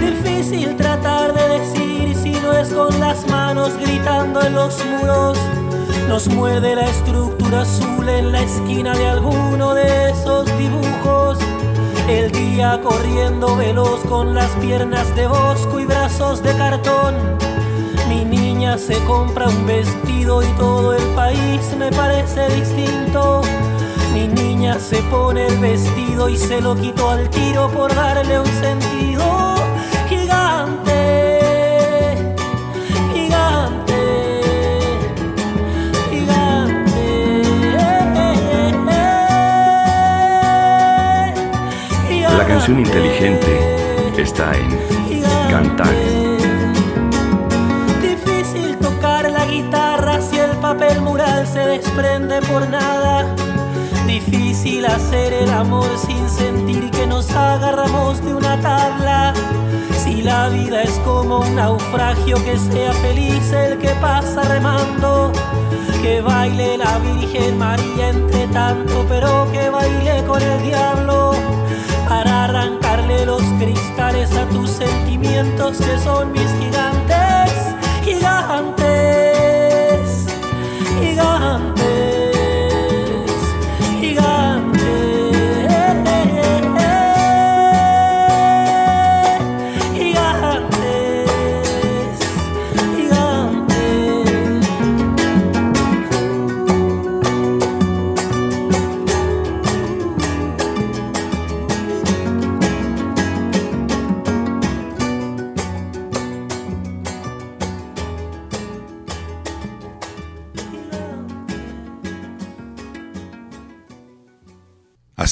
Difícil 0.00 0.74
tratar 0.74 1.34
de 1.34 1.58
decir 1.58 2.16
si 2.16 2.32
no 2.40 2.54
es 2.54 2.70
con 2.70 2.98
las 2.98 3.28
manos 3.28 3.76
gritando 3.76 4.40
en 4.40 4.54
los 4.54 4.82
muros. 4.86 5.38
Nos 6.08 6.28
muerde 6.28 6.76
la 6.76 6.84
estructura 6.84 7.62
azul 7.62 8.08
en 8.08 8.32
la 8.32 8.40
esquina 8.40 8.94
de 8.94 9.08
alguno 9.08 9.74
de 9.74 10.10
esos 10.10 10.46
dibujos 10.56 11.38
el 12.08 12.30
día 12.30 12.80
corriendo 12.80 13.56
veloz 13.56 14.00
con 14.08 14.34
las 14.34 14.50
piernas 14.56 15.14
de 15.16 15.26
bosco 15.26 15.80
y 15.80 15.84
brazos 15.84 16.42
de 16.42 16.56
cartón. 16.56 17.14
Mi 18.08 18.24
niña 18.24 18.78
se 18.78 18.94
compra 19.04 19.48
un 19.48 19.66
vestido 19.66 20.42
y 20.42 20.46
todo 20.56 20.94
el 20.94 21.02
país 21.16 21.60
me 21.76 21.90
parece 21.90 22.48
distinto. 22.50 23.42
Mi 24.14 24.28
niña 24.28 24.78
se 24.78 25.02
pone 25.10 25.48
el 25.48 25.58
vestido 25.58 26.28
y 26.28 26.36
se 26.36 26.60
lo 26.60 26.76
quito 26.76 27.10
al 27.10 27.28
tiro 27.30 27.68
por 27.70 27.92
darle 27.92 28.38
un 28.38 28.46
sentido 28.46 29.35
canción 42.66 42.84
inteligente 42.84 43.76
está 44.18 44.52
en 44.56 45.22
cantar. 45.48 45.94
Difícil 48.02 48.76
tocar 48.78 49.30
la 49.30 49.46
guitarra 49.46 50.20
si 50.20 50.38
el 50.38 50.50
papel 50.56 51.00
mural 51.00 51.46
se 51.46 51.60
desprende 51.60 52.42
por 52.42 52.68
nada. 52.68 53.24
Difícil 54.08 54.84
hacer 54.84 55.32
el 55.32 55.50
amor 55.50 55.86
sin 55.96 56.28
sentir 56.28 56.90
que 56.90 57.06
nos 57.06 57.30
agarramos 57.30 58.20
de 58.24 58.34
una 58.34 58.60
tabla. 58.60 59.32
Si 60.02 60.22
la 60.22 60.48
vida 60.48 60.82
es 60.82 60.98
como 61.04 61.42
un 61.42 61.54
naufragio, 61.54 62.36
que 62.44 62.58
sea 62.58 62.92
feliz 62.94 63.52
el 63.52 63.78
que 63.78 63.90
pasa 64.00 64.42
remando. 64.42 65.30
Que 66.02 66.20
baile 66.20 66.78
la 66.78 66.98
Virgen 66.98 67.58
María 67.58 68.08
entre 68.08 68.48
tanto, 68.48 69.06
pero 69.08 69.46
que 69.52 69.70
baile 69.70 70.24
con 70.26 70.42
el 70.42 70.62
diablo 70.62 71.26
para 72.16 72.44
arrancarle 72.44 73.26
los 73.26 73.42
cristales 73.58 74.34
a 74.34 74.48
tus 74.48 74.70
sentimientos 74.70 75.76
que 75.76 75.98
son 75.98 76.32
mis 76.32 76.50
gigantes, 76.58 77.52
gigantes, 78.04 78.86
gigantes. 80.98 81.75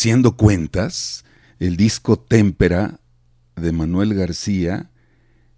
Haciendo 0.04 0.36
cuentas, 0.36 1.24
el 1.58 1.78
disco 1.78 2.18
Témpera 2.18 3.00
de 3.56 3.72
Manuel 3.72 4.12
García 4.12 4.90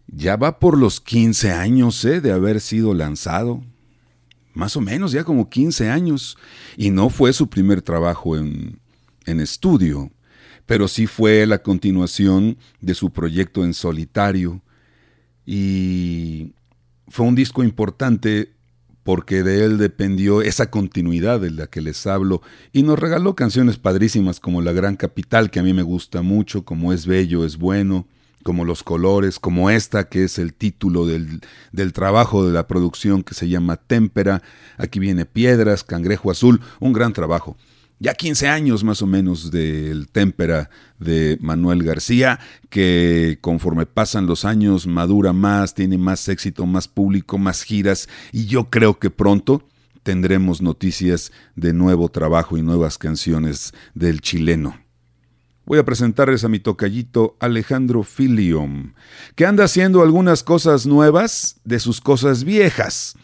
ya 0.07 0.37
va 0.37 0.61
por 0.61 0.79
los 0.79 1.01
15 1.01 1.51
años 1.51 2.05
¿eh? 2.05 2.21
de 2.21 2.31
haber 2.31 2.61
sido 2.61 2.95
lanzado. 2.95 3.65
Más 4.55 4.77
o 4.77 4.81
menos, 4.81 5.11
ya 5.11 5.25
como 5.25 5.51
15 5.51 5.91
años. 5.91 6.39
Y 6.77 6.91
no 6.91 7.11
fue 7.11 7.33
su 7.33 7.49
primer 7.51 7.83
trabajo 7.83 8.37
en, 8.37 8.79
en 9.25 9.41
estudio, 9.41 10.13
pero 10.65 10.87
sí 10.87 11.09
fue 11.09 11.45
la 11.45 11.61
continuación 11.61 12.57
de 12.81 12.95
su 12.95 13.11
proyecto 13.11 13.65
en 13.65 13.75
solitario. 13.75 14.63
Y 15.45 16.53
fue 17.09 17.27
un 17.27 17.35
disco 17.35 17.65
importante 17.65 18.53
porque 19.07 19.45
de 19.45 19.65
él 19.65 19.79
dependió 19.79 20.43
esa 20.43 20.69
continuidad 20.69 21.41
de 21.41 21.53
la 21.53 21.69
que 21.69 21.81
les 21.81 22.09
hablo, 22.09 22.43
y 22.73 22.83
nos 22.83 22.99
regaló 22.99 23.37
canciones 23.37 23.77
padrísimas 23.77 24.41
como 24.41 24.63
La 24.63 24.73
Gran 24.73 24.97
Capital, 24.97 25.49
que 25.49 25.61
a 25.61 25.63
mí 25.63 25.73
me 25.73 25.85
gusta 25.85 26.23
mucho, 26.23 26.65
como 26.65 26.93
Es 26.93 27.07
Bello, 27.07 27.47
es 27.47 27.57
Bueno, 27.57 28.09
como 28.43 28.65
Los 28.65 28.83
Colores, 28.83 29.39
como 29.39 29.71
esta, 29.71 30.09
que 30.09 30.25
es 30.25 30.41
el 30.41 30.55
título 30.55 31.07
del, 31.07 31.41
del 31.71 31.93
trabajo 31.93 32.45
de 32.45 32.53
la 32.53 32.67
producción 32.67 33.23
que 33.23 33.35
se 33.35 33.49
llama 33.49 33.77
Témpera, 33.77 34.43
aquí 34.77 34.99
viene 34.99 35.25
Piedras, 35.25 35.85
Cangrejo 35.85 36.33
Azul, 36.33 36.61
un 36.81 36.93
gran 36.93 37.13
trabajo 37.13 37.57
ya 37.99 38.15
15 38.15 38.49
años 38.49 38.85
más 38.85 39.01
o 39.03 39.07
menos 39.07 39.51
del 39.51 40.09
témpera 40.09 40.71
de 40.99 41.39
Manuel 41.41 41.83
García, 41.83 42.39
que 42.69 43.39
conforme 43.41 43.87
pasan 43.87 44.27
los 44.27 44.45
años 44.45 44.87
madura 44.87 45.33
más, 45.33 45.75
tiene 45.75 45.97
más 45.99 46.29
éxito, 46.29 46.67
más 46.67 46.89
público, 46.89 47.39
más 47.39 47.63
giras, 47.63 48.09
y 48.33 48.47
yo 48.47 48.69
creo 48.71 48.99
que 48.99 49.11
pronto 49.11 49.67
tendremos 50.03 50.63
noticias 50.63 51.33
de 51.57 51.73
nuevo 51.73 52.09
trabajo 52.09 52.57
y 52.57 52.63
nuevas 52.63 52.99
canciones 52.99 53.73
del 53.95 54.21
chileno. 54.21 54.79
Voy 55.65 55.81
a 55.81 55.85
presentarles 55.85 56.45
a 56.45 56.49
mi 56.49 56.61
tocallito 56.61 57.37
Alejandro 57.41 58.05
Filium, 58.05 58.93
que 59.35 59.47
anda 59.47 59.65
haciendo 59.65 60.01
algunas 60.01 60.45
cosas 60.45 60.87
nuevas 60.87 61.57
de 61.65 61.81
sus 61.81 62.01
cosas 62.01 62.45
viejas, 62.45 63.17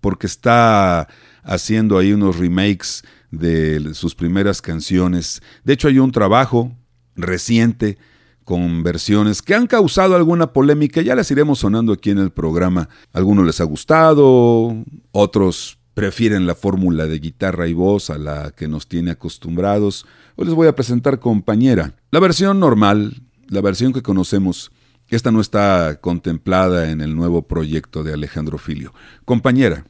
porque 0.00 0.26
está 0.26 1.08
haciendo 1.42 1.98
ahí 1.98 2.14
unos 2.14 2.38
remakes 2.38 3.04
de 3.30 3.94
sus 3.94 4.14
primeras 4.14 4.62
canciones. 4.62 5.42
De 5.64 5.72
hecho, 5.72 5.88
hay 5.88 5.98
un 5.98 6.12
trabajo 6.12 6.72
reciente 7.16 7.98
con 8.44 8.82
versiones 8.82 9.42
que 9.42 9.54
han 9.54 9.66
causado 9.66 10.16
alguna 10.16 10.52
polémica, 10.52 11.02
ya 11.02 11.14
las 11.14 11.30
iremos 11.30 11.60
sonando 11.60 11.92
aquí 11.92 12.10
en 12.10 12.18
el 12.18 12.30
programa. 12.30 12.88
Algunos 13.12 13.46
les 13.46 13.60
ha 13.60 13.64
gustado, 13.64 14.74
otros 15.12 15.78
prefieren 15.94 16.46
la 16.46 16.54
fórmula 16.54 17.06
de 17.06 17.18
guitarra 17.18 17.68
y 17.68 17.74
voz 17.74 18.10
a 18.10 18.18
la 18.18 18.50
que 18.50 18.68
nos 18.68 18.88
tiene 18.88 19.12
acostumbrados. 19.12 20.06
Hoy 20.36 20.46
les 20.46 20.54
voy 20.54 20.66
a 20.66 20.74
presentar 20.74 21.20
compañera. 21.20 21.94
La 22.10 22.20
versión 22.20 22.58
normal, 22.58 23.22
la 23.48 23.60
versión 23.60 23.92
que 23.92 24.02
conocemos, 24.02 24.72
esta 25.08 25.30
no 25.30 25.40
está 25.40 25.98
contemplada 26.00 26.90
en 26.90 27.00
el 27.00 27.14
nuevo 27.14 27.42
proyecto 27.42 28.02
de 28.02 28.14
Alejandro 28.14 28.58
Filio. 28.58 28.94
Compañera. 29.24 29.84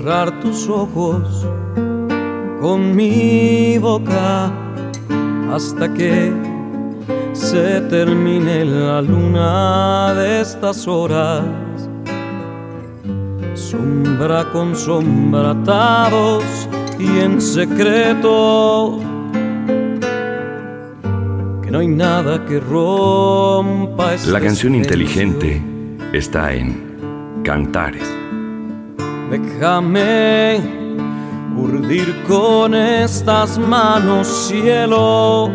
Cerrar 0.00 0.40
tus 0.40 0.66
ojos 0.66 1.46
con 2.58 2.96
mi 2.96 3.76
boca 3.76 4.50
hasta 5.52 5.92
que 5.92 6.32
se 7.34 7.82
termine 7.82 8.64
la 8.64 9.02
luna 9.02 10.14
de 10.14 10.40
estas 10.40 10.88
horas. 10.88 11.44
Sombra 13.52 14.50
con 14.50 14.74
sombra 14.74 15.50
atados 15.50 16.44
y 16.98 17.20
en 17.20 17.38
secreto. 17.38 19.00
Que 21.62 21.70
no 21.70 21.80
hay 21.80 21.88
nada 21.88 22.46
que 22.46 22.58
rompa 22.58 24.14
este 24.14 24.30
La 24.30 24.40
canción 24.40 24.74
inteligente 24.74 25.62
está 26.14 26.54
en 26.54 27.42
Cantares. 27.44 28.19
Déjame 29.30 30.60
urdir 31.56 32.24
con 32.26 32.74
estas 32.74 33.58
manos 33.58 34.26
cielo 34.26 35.48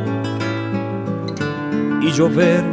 y 2.02 2.10
llover 2.10 2.64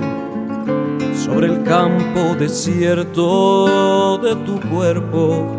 sobre 1.12 1.49
el 1.49 1.65
campo 1.65 2.37
desierto 2.38 4.17
de 4.19 4.37
tu 4.47 4.61
cuerpo. 4.71 5.59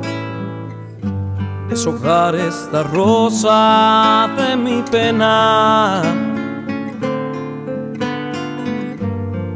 Deshojar 1.70 2.36
esta 2.36 2.84
rosa 2.84 4.30
de 4.38 4.56
mi 4.56 4.82
pena. 4.90 6.02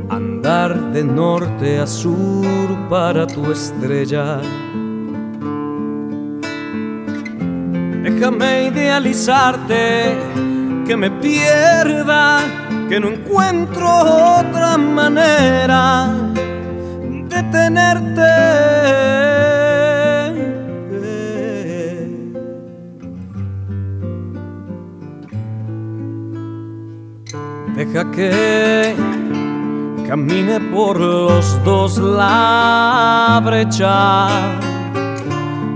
Andar 0.09 0.91
de 0.91 1.03
norte 1.05 1.79
a 1.79 1.87
sur 1.87 2.89
para 2.89 3.25
tu 3.25 3.49
estrella 3.49 4.41
Déjame 8.19 8.69
idealizarte, 8.69 10.17
que 10.87 10.97
me 10.97 11.11
pierda, 11.11 12.39
que 12.89 12.99
no 12.99 13.09
encuentro 13.09 13.87
otra 14.39 14.75
manera 14.75 16.07
de 17.29 17.43
tenerte. 17.51 18.33
Deja 27.75 28.11
que 28.13 28.95
camine 30.07 30.59
por 30.73 30.99
los 30.99 31.63
dos 31.63 31.99
la 31.99 33.39
brecha 33.45 34.27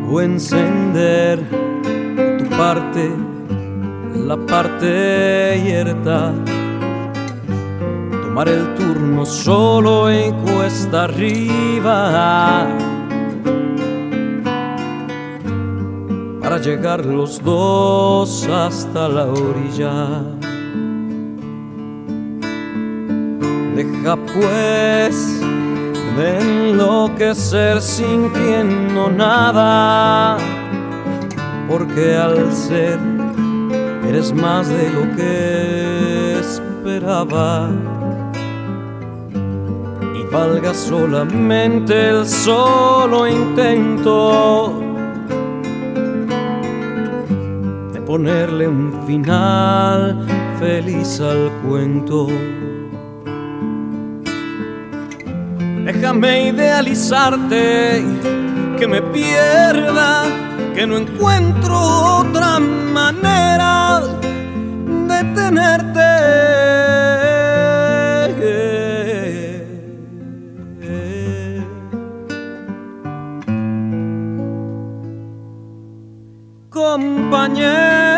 o 0.10 0.20
encender 0.20 1.61
la 2.62 4.38
parte 4.46 5.60
yerta. 5.66 6.32
Tomar 8.22 8.50
el 8.50 8.76
turno 8.76 9.26
solo 9.26 10.12
en 10.12 10.32
cuesta 10.44 11.06
arriba. 11.06 12.68
Para 16.40 16.60
llegar 16.60 17.04
los 17.04 17.44
dos 17.44 18.48
hasta 18.48 19.10
la 19.10 19.26
orilla. 19.26 20.22
Deja 23.76 24.16
pues 24.34 25.42
de 26.16 26.38
enloquecer 26.40 27.82
sintiendo 27.82 29.10
nada 29.10 30.38
porque 31.72 32.18
al 32.18 32.52
ser 32.52 33.00
eres 34.06 34.34
más 34.34 34.68
de 34.68 34.90
lo 34.90 35.04
que 35.16 36.38
esperaba. 36.38 37.70
Y 40.20 40.24
valga 40.34 40.74
solamente 40.74 42.10
el 42.10 42.28
solo 42.28 43.26
intento 43.26 44.82
de 47.94 48.02
ponerle 48.02 48.68
un 48.68 48.92
final 49.08 50.28
feliz 50.60 51.22
al 51.22 51.50
cuento. 51.66 52.28
Déjame 55.86 56.50
idealizarte, 56.50 58.04
que 58.78 58.88
me 58.90 59.02
pierda 59.02 60.51
que 60.74 60.88
no 60.88 60.98
encuentro 60.98 62.20
otra 62.20 62.60
manera 62.60 64.02
de 65.08 65.24
tenerte. 65.36 66.12
Compañero. 76.70 78.11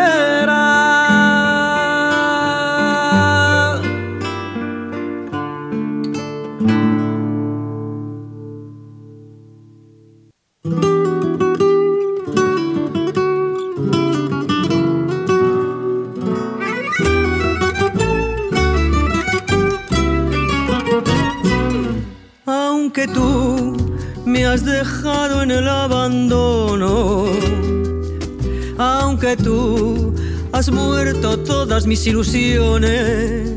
Mis 31.86 32.06
ilusiones. 32.06 33.52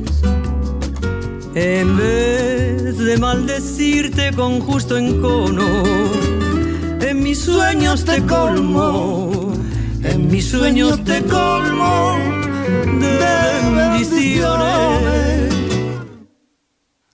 En 1.56 1.98
vez 1.98 2.98
de 2.98 3.18
maldecirte 3.18 4.32
con 4.34 4.60
justo 4.60 4.98
encono, 4.98 5.84
en 7.02 7.24
mis 7.24 7.40
sueños 7.40 8.06
te 8.06 8.22
colmo, 8.24 9.54
en 10.04 10.28
mis 10.30 10.50
sueños 10.50 11.04
te 11.04 11.24
colmo 11.24 12.18
de 13.00 13.76
bendiciones. 13.76 15.54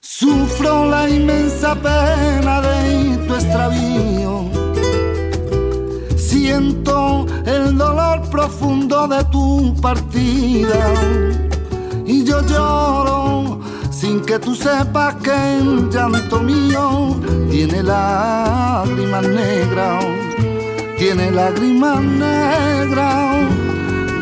Sufro 0.02 0.89
la 0.89 1.10
inmensa 1.10 1.76
pena 1.76 2.62
de 2.62 3.17
tu 3.28 3.36
extravío. 3.36 4.03
De 9.08 9.24
tu 9.26 9.76
partida. 9.82 10.94
Y 12.06 12.24
yo 12.24 12.42
lloro 12.46 13.60
sin 13.92 14.22
que 14.22 14.39
tú 14.39 14.56
sepas 14.56 15.16
que 15.16 15.58
el 15.58 15.89
llanto 15.89 16.39
mío 16.42 17.16
tiene 17.50 17.84
lágrimas 17.84 19.28
negras. 19.28 20.06
Tiene 20.98 21.32
lágrimas 21.32 22.02
negras 22.02 23.46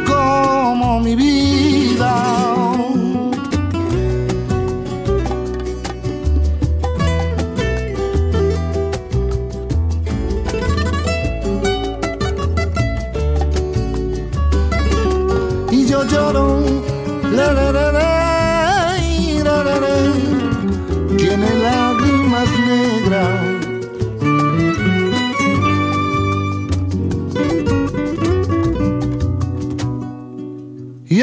como 0.07 0.99
mi 0.99 1.15
vida. 1.15 2.50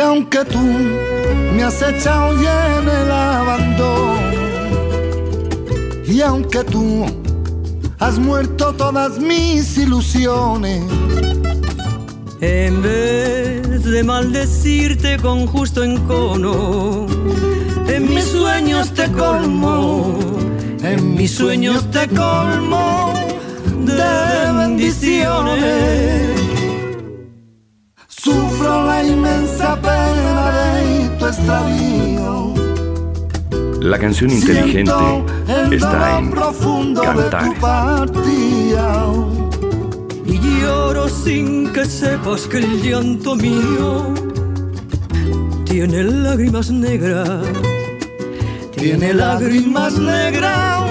Aunque 0.08 0.42
tú 0.46 0.58
me 1.54 1.62
has 1.62 1.82
echado 1.82 2.40
ya 2.40 2.78
en 2.78 2.88
el 2.88 3.10
abandono, 3.10 4.32
y 6.06 6.22
aunque 6.22 6.64
tú 6.64 7.04
has 7.98 8.18
muerto 8.18 8.72
todas 8.72 9.18
mis 9.18 9.76
ilusiones, 9.76 10.82
en 12.40 12.82
vez 12.82 13.84
de 13.84 14.02
maldecirte 14.02 15.18
con 15.18 15.46
justo 15.46 15.84
encono, 15.84 17.06
en 17.86 18.08
mis 18.08 18.24
sueños 18.24 18.94
te 18.94 19.12
colmo, 19.12 20.18
en 20.82 21.16
mis 21.16 21.32
sueños 21.32 21.90
te 21.90 22.08
colmo 22.08 23.12
de 23.84 24.52
bendiciones. 24.56 26.37
Sufro 28.68 28.86
la 28.86 29.02
inmensa 29.02 29.76
pena 29.80 30.52
de 30.52 31.08
tu 31.18 31.26
extravío. 31.26 32.54
La 33.80 33.98
canción 33.98 34.30
inteligente 34.30 34.92
está 35.70 36.18
en 36.18 36.30
profundo 36.30 37.02
Cantares. 37.02 37.48
de 37.48 37.54
tu 37.54 37.60
partida 37.60 39.06
y 40.26 40.38
lloro 40.60 41.08
sin 41.08 41.72
que 41.72 41.86
sepas 41.86 42.46
que 42.46 42.58
el 42.58 42.82
llanto 42.82 43.36
mío 43.36 44.12
tiene 45.64 46.04
lágrimas 46.04 46.70
negras, 46.70 47.46
tiene 48.76 49.14
lágrimas 49.14 49.98
negras 49.98 50.82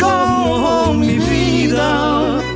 como 0.00 0.94
mi 0.94 1.18
vida. 1.18 2.47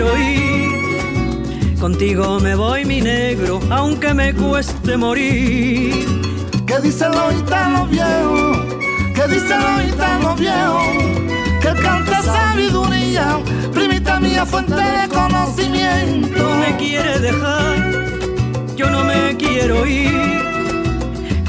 Quiero 0.00 0.18
ir. 0.18 1.76
Contigo 1.78 2.40
me 2.40 2.54
voy, 2.54 2.84
mi 2.84 3.00
negro, 3.00 3.60
aunque 3.70 4.14
me 4.14 4.34
cueste 4.34 4.96
morir. 4.96 6.06
¿Qué 6.66 6.80
dicen 6.82 7.10
los 7.12 7.34
gitanos 7.34 7.90
viejos? 7.90 8.58
¿Qué 9.14 9.34
dicen 9.34 9.60
los 9.60 9.80
gitanos 9.82 10.38
viejos? 10.38 10.82
Que 11.60 11.82
canta 11.82 12.22
sabiduría, 12.22 13.38
primita 13.72 14.20
mía, 14.20 14.46
fuente 14.46 14.74
de 14.74 15.08
conocimiento. 15.08 16.56
Me 16.56 16.76
quieres 16.76 17.20
dejar, 17.20 17.92
yo 18.76 18.90
no 18.90 19.04
me 19.04 19.36
quiero 19.36 19.86
ir. 19.86 20.49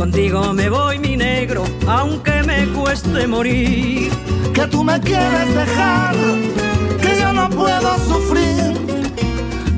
Contigo 0.01 0.51
me 0.51 0.67
voy, 0.67 0.97
mi 0.97 1.15
negro, 1.15 1.63
aunque 1.87 2.41
me 2.41 2.65
cueste 2.73 3.27
morir. 3.27 4.11
Que 4.51 4.65
tú 4.65 4.83
me 4.83 4.99
quieres 4.99 5.53
dejar 5.53 6.15
no 7.33 7.49
puedo 7.49 7.97
sufrir. 7.99 8.73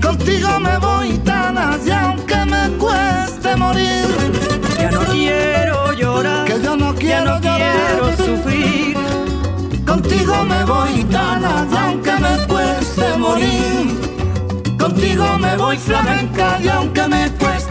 Contigo 0.02 0.60
me 0.60 0.78
voy 0.78 1.18
tan 1.20 1.58
allá 1.58 2.02
aunque 2.10 2.38
me 2.46 2.70
cueste 2.78 3.56
morir. 3.56 4.06
Ya 4.80 4.92
no 4.92 5.02
quiero 5.02 5.94
llorar, 5.94 6.46
que 6.46 6.62
yo 6.62 6.76
no 6.76 6.96
quiero, 6.96 7.40
no 7.40 7.42
quiero 7.42 8.18
sufrir. 8.18 8.98
Contigo 9.86 10.44
me 10.44 10.66
voy 10.66 11.04
tan 11.06 11.46
allá 11.46 11.86
aunque 11.88 12.14
me 12.26 12.48
cueste 12.48 13.18
morir. 13.18 14.78
Contigo 14.80 15.38
me 15.38 15.56
voy 15.58 15.78
flamenca 15.78 16.60
y 16.64 16.68
aunque 16.68 17.08
me 17.08 17.30
cueste. 17.40 17.63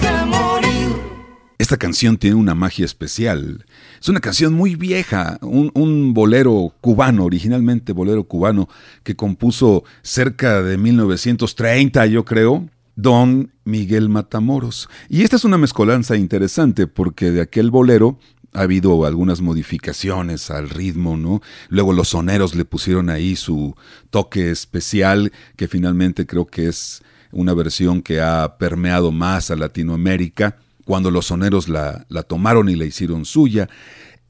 Esta 1.72 1.86
canción 1.86 2.18
tiene 2.18 2.36
una 2.36 2.54
magia 2.54 2.84
especial. 2.84 3.64
Es 3.98 4.06
una 4.10 4.20
canción 4.20 4.52
muy 4.52 4.74
vieja, 4.74 5.38
un, 5.40 6.12
bolero 6.12 6.74
cubano, 6.82 7.24
originalmente 7.24 7.94
bolero 7.94 8.24
cubano, 8.24 8.68
que 9.02 9.16
compuso 9.16 9.82
cerca 10.02 10.62
de 10.62 10.76
1930, 10.76 12.04
yo 12.08 12.26
creo, 12.26 12.68
Don 12.94 13.52
Miguel 13.64 14.10
Matamoros. 14.10 14.90
Y 15.08 15.22
esta 15.22 15.36
es 15.36 15.46
una 15.46 15.56
mezcolanza 15.56 16.14
interesante 16.14 16.86
porque 16.86 17.30
de 17.30 17.40
aquel 17.40 17.70
bolero 17.70 18.18
ha 18.52 18.60
habido 18.60 19.06
algunas 19.06 19.40
modificaciones 19.40 20.50
al 20.50 20.68
ritmo, 20.68 21.16
¿no? 21.16 21.40
Luego 21.70 21.94
los 21.94 22.08
soneros 22.08 22.54
le 22.54 22.66
pusieron 22.66 23.08
ahí 23.08 23.34
su 23.34 23.74
toque 24.10 24.50
especial, 24.50 25.32
que 25.56 25.68
finalmente 25.68 26.26
creo 26.26 26.44
que 26.44 26.68
es 26.68 27.02
una 27.30 27.54
versión 27.54 28.02
que 28.02 28.20
ha 28.20 28.58
permeado 28.58 29.10
más 29.10 29.50
a 29.50 29.56
Latinoamérica 29.56 30.58
cuando 30.84 31.10
los 31.10 31.26
soneros 31.26 31.68
la, 31.68 32.06
tomaron 32.26 32.68
y 32.68 32.76
la 32.76 32.84
hicieron 32.84 33.24
suya. 33.24 33.68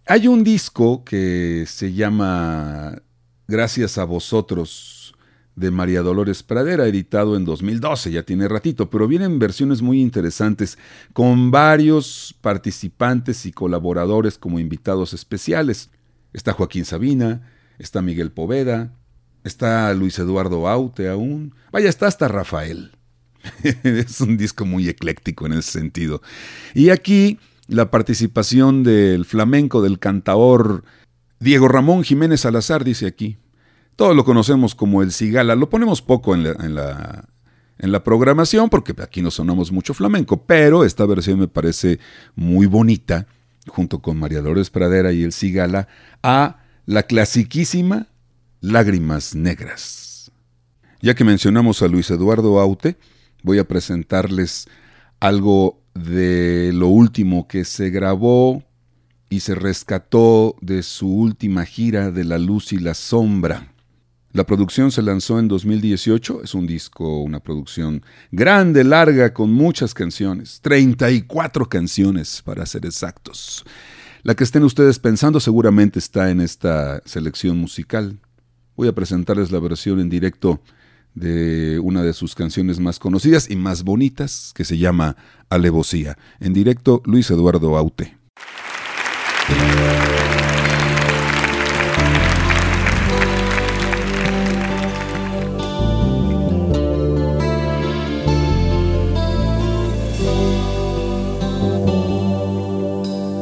Hay 0.06 0.28
un 0.28 0.44
disco 0.44 1.04
que 1.04 1.64
se 1.66 1.92
llama 1.92 3.02
Gracias 3.48 3.98
a 3.98 4.04
vosotros 4.04 5.14
de 5.54 5.70
María 5.70 6.00
Dolores 6.00 6.42
Pradera, 6.42 6.86
editado 6.86 7.36
en 7.36 7.44
2012, 7.44 8.10
ya 8.10 8.22
tiene 8.22 8.48
ratito, 8.48 8.88
pero 8.88 9.06
vienen 9.06 9.38
versiones 9.38 9.82
muy 9.82 10.00
interesantes 10.00 10.78
con 11.12 11.50
varios 11.50 12.34
participantes 12.40 13.44
y 13.44 13.52
colaboradores 13.52 14.38
como 14.38 14.58
invitados 14.58 15.12
especiales. 15.12 15.90
Está 16.32 16.54
Joaquín 16.54 16.86
Sabina, 16.86 17.52
está 17.78 18.00
Miguel 18.00 18.32
Poveda, 18.32 18.94
está 19.44 19.92
Luis 19.92 20.18
Eduardo 20.18 20.68
Aute 20.68 21.08
aún, 21.10 21.54
vaya, 21.70 21.90
está 21.90 22.06
hasta 22.06 22.28
Rafael. 22.28 22.92
es 23.82 24.20
un 24.20 24.36
disco 24.36 24.64
muy 24.64 24.88
ecléctico 24.88 25.46
en 25.46 25.54
ese 25.54 25.72
sentido. 25.72 26.22
Y 26.74 26.90
aquí 26.90 27.38
la 27.68 27.90
participación 27.90 28.82
del 28.82 29.24
flamenco, 29.24 29.82
del 29.82 29.98
cantaor 29.98 30.84
Diego 31.40 31.68
Ramón 31.68 32.04
Jiménez 32.04 32.40
Salazar, 32.40 32.84
dice 32.84 33.06
aquí. 33.06 33.38
Todos 33.96 34.16
lo 34.16 34.24
conocemos 34.24 34.74
como 34.74 35.02
el 35.02 35.12
Cigala. 35.12 35.54
Lo 35.54 35.68
ponemos 35.68 36.02
poco 36.02 36.34
en 36.34 36.44
la, 36.44 37.24
en 37.78 37.92
la, 37.92 38.04
programación 38.04 38.68
porque 38.68 38.94
aquí 38.98 39.22
no 39.22 39.30
sonamos 39.30 39.70
mucho 39.70 39.94
flamenco, 39.94 40.44
pero 40.44 40.84
esta 40.84 41.04
versión 41.04 41.38
me 41.38 41.48
parece 41.48 41.98
muy 42.34 42.66
bonita, 42.66 43.26
junto 43.68 44.00
con 44.00 44.18
María 44.18 44.40
Dolores 44.40 44.70
Pradera 44.70 45.12
y 45.12 45.22
el 45.22 45.32
Cigala, 45.32 45.88
a 46.22 46.62
la 46.86 47.02
clasiquísima 47.02 48.08
Lágrimas 48.60 49.34
Negras. 49.34 50.32
Ya 51.00 51.14
que 51.14 51.24
mencionamos 51.24 51.82
a 51.82 51.88
Luis 51.88 52.10
Eduardo 52.10 52.60
Aute, 52.60 52.96
voy 53.42 53.58
a 53.58 53.68
presentarles 53.68 54.68
algo 55.20 55.80
de 55.94 56.70
lo 56.72 56.88
último 56.88 57.46
que 57.46 57.64
se 57.64 57.90
grabó 57.90 58.62
y 59.28 59.40
se 59.40 59.54
rescató 59.54 60.56
de 60.60 60.82
su 60.82 61.08
última 61.08 61.64
gira 61.64 62.10
de 62.10 62.24
La 62.24 62.38
Luz 62.38 62.72
y 62.72 62.78
la 62.78 62.94
Sombra. 62.94 63.72
La 64.32 64.44
producción 64.44 64.90
se 64.90 65.02
lanzó 65.02 65.38
en 65.38 65.48
2018, 65.48 66.42
es 66.42 66.54
un 66.54 66.66
disco, 66.66 67.22
una 67.22 67.40
producción 67.40 68.02
grande, 68.30 68.82
larga, 68.82 69.34
con 69.34 69.52
muchas 69.52 69.92
canciones, 69.92 70.60
34 70.62 71.68
canciones 71.68 72.40
para 72.42 72.64
ser 72.64 72.86
exactos. 72.86 73.64
La 74.22 74.34
que 74.34 74.44
estén 74.44 74.62
ustedes 74.64 74.98
pensando 74.98 75.38
seguramente 75.38 75.98
está 75.98 76.30
en 76.30 76.40
esta 76.40 77.02
selección 77.04 77.58
musical. 77.58 78.20
Voy 78.74 78.88
a 78.88 78.94
presentarles 78.94 79.50
la 79.50 79.58
versión 79.58 80.00
en 80.00 80.08
directo 80.08 80.62
de 81.14 81.78
una 81.80 82.02
de 82.02 82.12
sus 82.12 82.34
canciones 82.34 82.80
más 82.80 82.98
conocidas 82.98 83.50
y 83.50 83.56
más 83.56 83.82
bonitas, 83.82 84.52
que 84.54 84.64
se 84.64 84.78
llama 84.78 85.16
Alevosía. 85.50 86.16
En 86.40 86.52
directo, 86.52 87.02
Luis 87.04 87.30
Eduardo 87.30 87.76
Aute. 87.76 88.16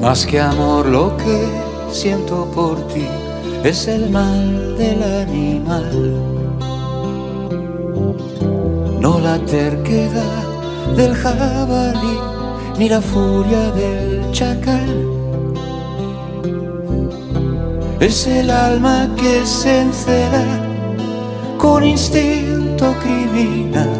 Más 0.00 0.24
que 0.24 0.40
amor 0.40 0.86
lo 0.86 1.14
que 1.18 1.46
siento 1.92 2.50
por 2.54 2.88
ti 2.88 3.06
es 3.62 3.86
el 3.86 4.08
mal 4.10 4.76
del 4.78 5.02
animal, 5.02 6.39
no 9.00 9.18
la 9.18 9.38
terquedad 9.38 10.44
del 10.96 11.14
jabalí 11.14 12.18
ni 12.78 12.88
la 12.88 13.00
furia 13.00 13.70
del 13.72 14.30
chacal. 14.32 14.90
Es 18.00 18.26
el 18.26 18.50
alma 18.50 19.08
que 19.16 19.44
se 19.44 19.82
encela 19.82 20.44
con 21.58 21.84
instinto 21.84 22.94
criminal. 23.02 23.90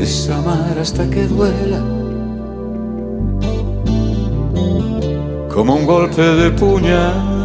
Es 0.00 0.28
amar 0.30 0.76
hasta 0.80 1.08
que 1.08 1.26
duela 1.26 1.80
como 5.52 5.74
un 5.76 5.86
golpe 5.86 6.22
de 6.22 6.50
puñal 6.50 7.41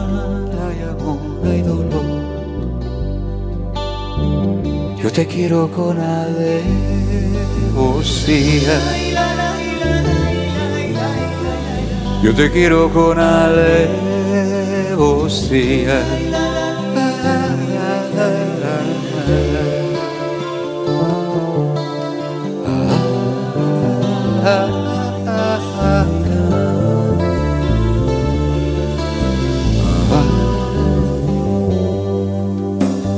Yo 5.07 5.13
te 5.13 5.25
quiero 5.25 5.71
con 5.71 5.97
alevosía. 5.97 6.37
Yo 12.21 12.35
te 12.35 12.51
quiero 12.51 12.91
con 12.91 13.17
alevosía. 13.17 13.87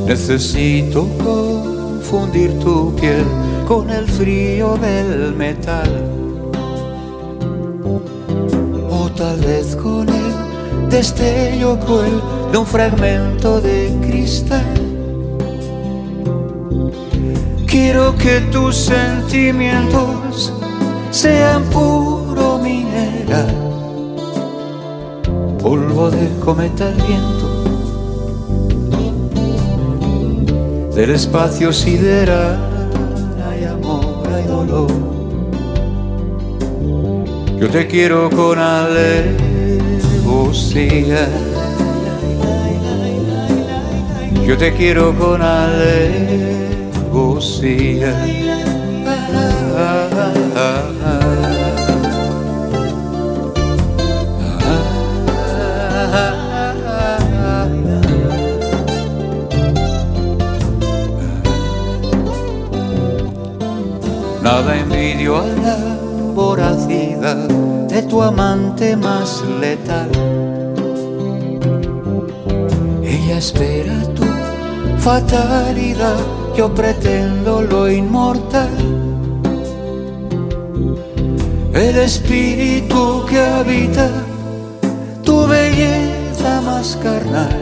Necesito 0.05 1.07
confundir 2.09 2.57
tu 2.59 2.95
piel 2.95 3.23
con 3.67 3.89
el 3.89 4.07
frío 4.07 4.75
del 4.77 5.35
metal. 5.35 5.89
O 8.89 9.09
tal 9.11 9.39
vez 9.41 9.75
con 9.75 10.09
el 10.09 10.89
destello 10.89 11.79
cruel 11.79 12.19
de 12.51 12.57
un 12.57 12.65
fragmento 12.65 13.61
de 13.61 13.95
cristal. 14.01 14.65
Quiero 17.67 18.15
que 18.15 18.41
tus 18.51 18.75
sentimientos 18.75 20.51
sean 21.11 21.63
puro 21.65 22.57
mineral, 22.57 23.53
polvo 25.61 26.09
de 26.09 26.27
cometa 26.39 26.87
al 26.87 26.95
viento 26.95 27.38
del 30.99 31.11
espacio 31.11 31.71
sideral 31.71 32.57
hay 33.49 33.63
amor, 33.63 34.27
hay 34.35 34.43
dolor. 34.43 34.91
Yo 37.57 37.69
te 37.69 37.87
quiero 37.87 38.29
con 38.29 38.59
alevosía. 38.59 39.39
Yo 44.45 44.57
te 44.57 44.73
quiero 44.73 45.17
con 45.17 45.41
alevosía. 45.41 46.49
Nada 64.51 64.75
envidio 64.79 65.37
a 65.37 65.45
la 65.45 65.77
voracidad 66.33 67.47
de 67.87 68.01
tu 68.01 68.19
amante 68.19 68.95
más 68.95 69.43
letal. 69.61 70.09
Ella 73.03 73.37
espera 73.37 73.93
tu 74.15 74.25
fatalidad, 74.97 76.17
yo 76.57 76.73
pretendo 76.73 77.61
lo 77.61 77.91
inmortal. 77.91 78.75
El 81.71 81.95
espíritu 81.97 83.23
que 83.29 83.39
habita 83.39 84.09
tu 85.23 85.45
belleza 85.45 86.59
más 86.65 86.97
carnal, 87.03 87.55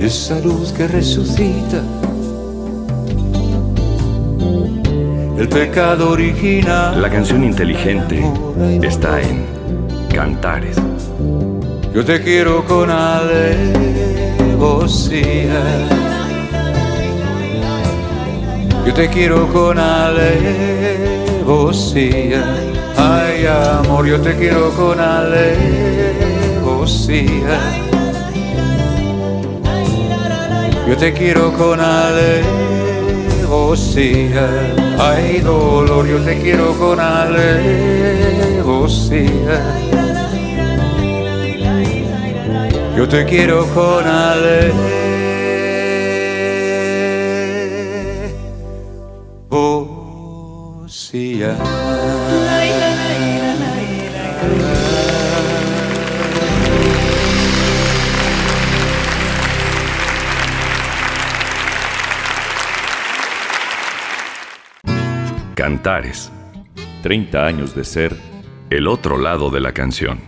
esa 0.00 0.38
luz 0.38 0.70
que 0.70 0.86
resucita 0.86 1.82
el 5.38 5.48
pecado 5.48 6.10
original. 6.10 7.00
La 7.00 7.08
canción 7.10 7.44
inteligente 7.44 8.22
está 8.82 9.20
en 9.20 9.44
Cantares. 10.12 10.76
Yo 11.94 12.04
te 12.04 12.20
quiero 12.22 12.64
con 12.64 12.90
alevosía. 12.90 13.54
Yo 18.86 18.94
te 18.94 19.08
quiero 19.08 19.48
con 19.52 19.78
alevosía. 19.78 20.34
Ay, 22.96 23.46
amor, 23.46 24.06
yo 24.06 24.20
te 24.20 24.34
quiero 24.36 24.70
con 24.70 24.98
alevosía. 25.00 25.50
Yo 30.88 30.96
te 30.96 31.12
quiero 31.12 31.52
con 31.52 31.80
alevosía. 31.80 32.65
Ay, 34.98 35.40
dolor, 35.40 36.06
yo 36.06 36.18
te 36.24 36.38
quiero 36.40 36.76
con 36.78 36.98
alevosía. 36.98 37.46
Yo 42.96 43.08
te 43.08 43.24
quiero 43.24 43.66
con 43.66 44.04
alevosía. 44.06 44.86
Cantares. 65.56 66.30
30 67.02 67.46
años 67.46 67.74
de 67.74 67.82
ser 67.82 68.14
el 68.68 68.86
otro 68.86 69.16
lado 69.16 69.48
de 69.48 69.60
la 69.60 69.72
canción. 69.72 70.20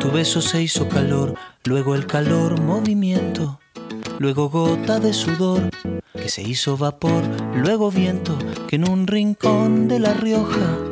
Tu 0.00 0.10
beso 0.10 0.40
se 0.40 0.62
hizo 0.62 0.88
calor, 0.88 1.34
luego 1.64 1.94
el 1.94 2.06
calor 2.06 2.58
movimiento, 2.58 3.60
luego 4.18 4.48
gota 4.48 4.98
de 4.98 5.12
sudor 5.12 5.68
que 6.14 6.30
se 6.30 6.40
hizo 6.40 6.78
vapor, 6.78 7.22
luego 7.54 7.90
viento 7.90 8.38
que 8.66 8.76
en 8.76 8.88
un 8.88 9.06
rincón 9.06 9.88
de 9.88 9.98
La 9.98 10.14
Rioja 10.14 10.91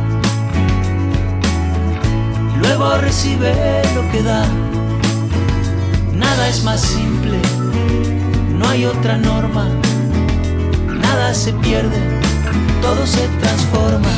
luego 2.61 2.97
recibe 2.97 3.53
lo 3.95 4.09
que 4.11 4.23
da. 4.23 4.45
Nada 6.13 6.47
es 6.47 6.63
más 6.63 6.81
simple, 6.81 7.37
no 8.57 8.67
hay 8.67 8.85
otra 8.85 9.17
norma, 9.17 9.67
nada 10.87 11.33
se 11.33 11.53
pierde, 11.53 11.97
todo 12.81 13.05
se 13.05 13.27
transforma. 13.39 14.09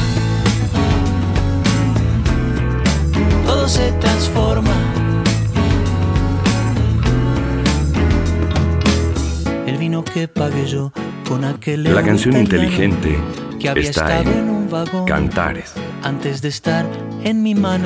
Todo 3.46 3.68
se 3.68 3.92
transforma. 3.94 4.72
El 9.66 9.78
vino 9.78 10.04
que 10.04 10.28
pagué 10.28 10.66
yo 10.66 10.92
con 11.28 11.46
aquel 11.46 11.84
La 11.84 12.04
canción 12.04 12.36
inteligente 12.36 13.18
que 13.60 13.70
había 13.70 13.90
está 13.90 14.20
estado 14.20 14.32
en 14.32 14.40
en 14.40 14.50
un 14.50 14.70
vagón 14.70 15.06
Cantares. 15.06 15.74
antes 16.04 16.42
de 16.42 16.50
estar 16.50 16.86
en 17.24 17.44
mi 17.44 17.56
mano 17.56 17.86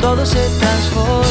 Todo 0.00 0.24
se 0.24 0.48
transforma. 0.58 1.26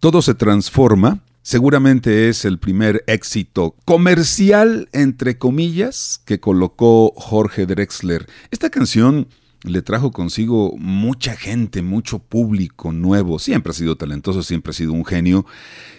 Todo 0.00 0.22
se 0.22 0.34
transforma. 0.34 1.22
Seguramente 1.42 2.30
es 2.30 2.46
el 2.46 2.58
primer 2.58 3.04
éxito 3.06 3.74
comercial, 3.84 4.88
entre 4.92 5.36
comillas, 5.36 6.22
que 6.24 6.40
colocó 6.40 7.12
Jorge 7.14 7.66
Drexler. 7.66 8.26
Esta 8.50 8.70
canción 8.70 9.28
le 9.64 9.82
trajo 9.82 10.10
consigo 10.10 10.74
mucha 10.78 11.36
gente, 11.36 11.82
mucho 11.82 12.20
público 12.20 12.92
nuevo. 12.92 13.38
Siempre 13.38 13.72
ha 13.72 13.74
sido 13.74 13.96
talentoso, 13.96 14.42
siempre 14.42 14.70
ha 14.70 14.74
sido 14.74 14.94
un 14.94 15.04
genio. 15.04 15.44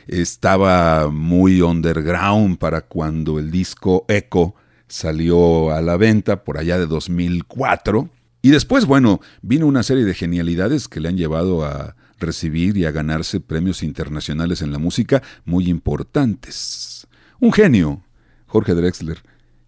Estaba 0.07 1.09
muy 1.11 1.61
underground 1.61 2.57
para 2.57 2.81
cuando 2.81 3.37
el 3.37 3.51
disco 3.51 4.05
Echo 4.07 4.55
salió 4.89 5.71
a 5.71 5.81
la 5.81 5.95
venta 5.97 6.43
por 6.43 6.57
allá 6.57 6.77
de 6.77 6.87
2004. 6.87 8.09
Y 8.41 8.49
después, 8.49 8.85
bueno, 8.85 9.21
vino 9.41 9.67
una 9.67 9.83
serie 9.83 10.05
de 10.05 10.13
genialidades 10.13 10.87
que 10.87 10.99
le 10.99 11.09
han 11.09 11.17
llevado 11.17 11.63
a 11.63 11.95
recibir 12.19 12.77
y 12.77 12.85
a 12.85 12.91
ganarse 12.91 13.39
premios 13.39 13.83
internacionales 13.83 14.61
en 14.61 14.71
la 14.71 14.79
música 14.79 15.23
muy 15.45 15.69
importantes. 15.69 17.07
Un 17.39 17.53
genio, 17.53 18.03
Jorge 18.47 18.73
Drexler. 18.73 19.21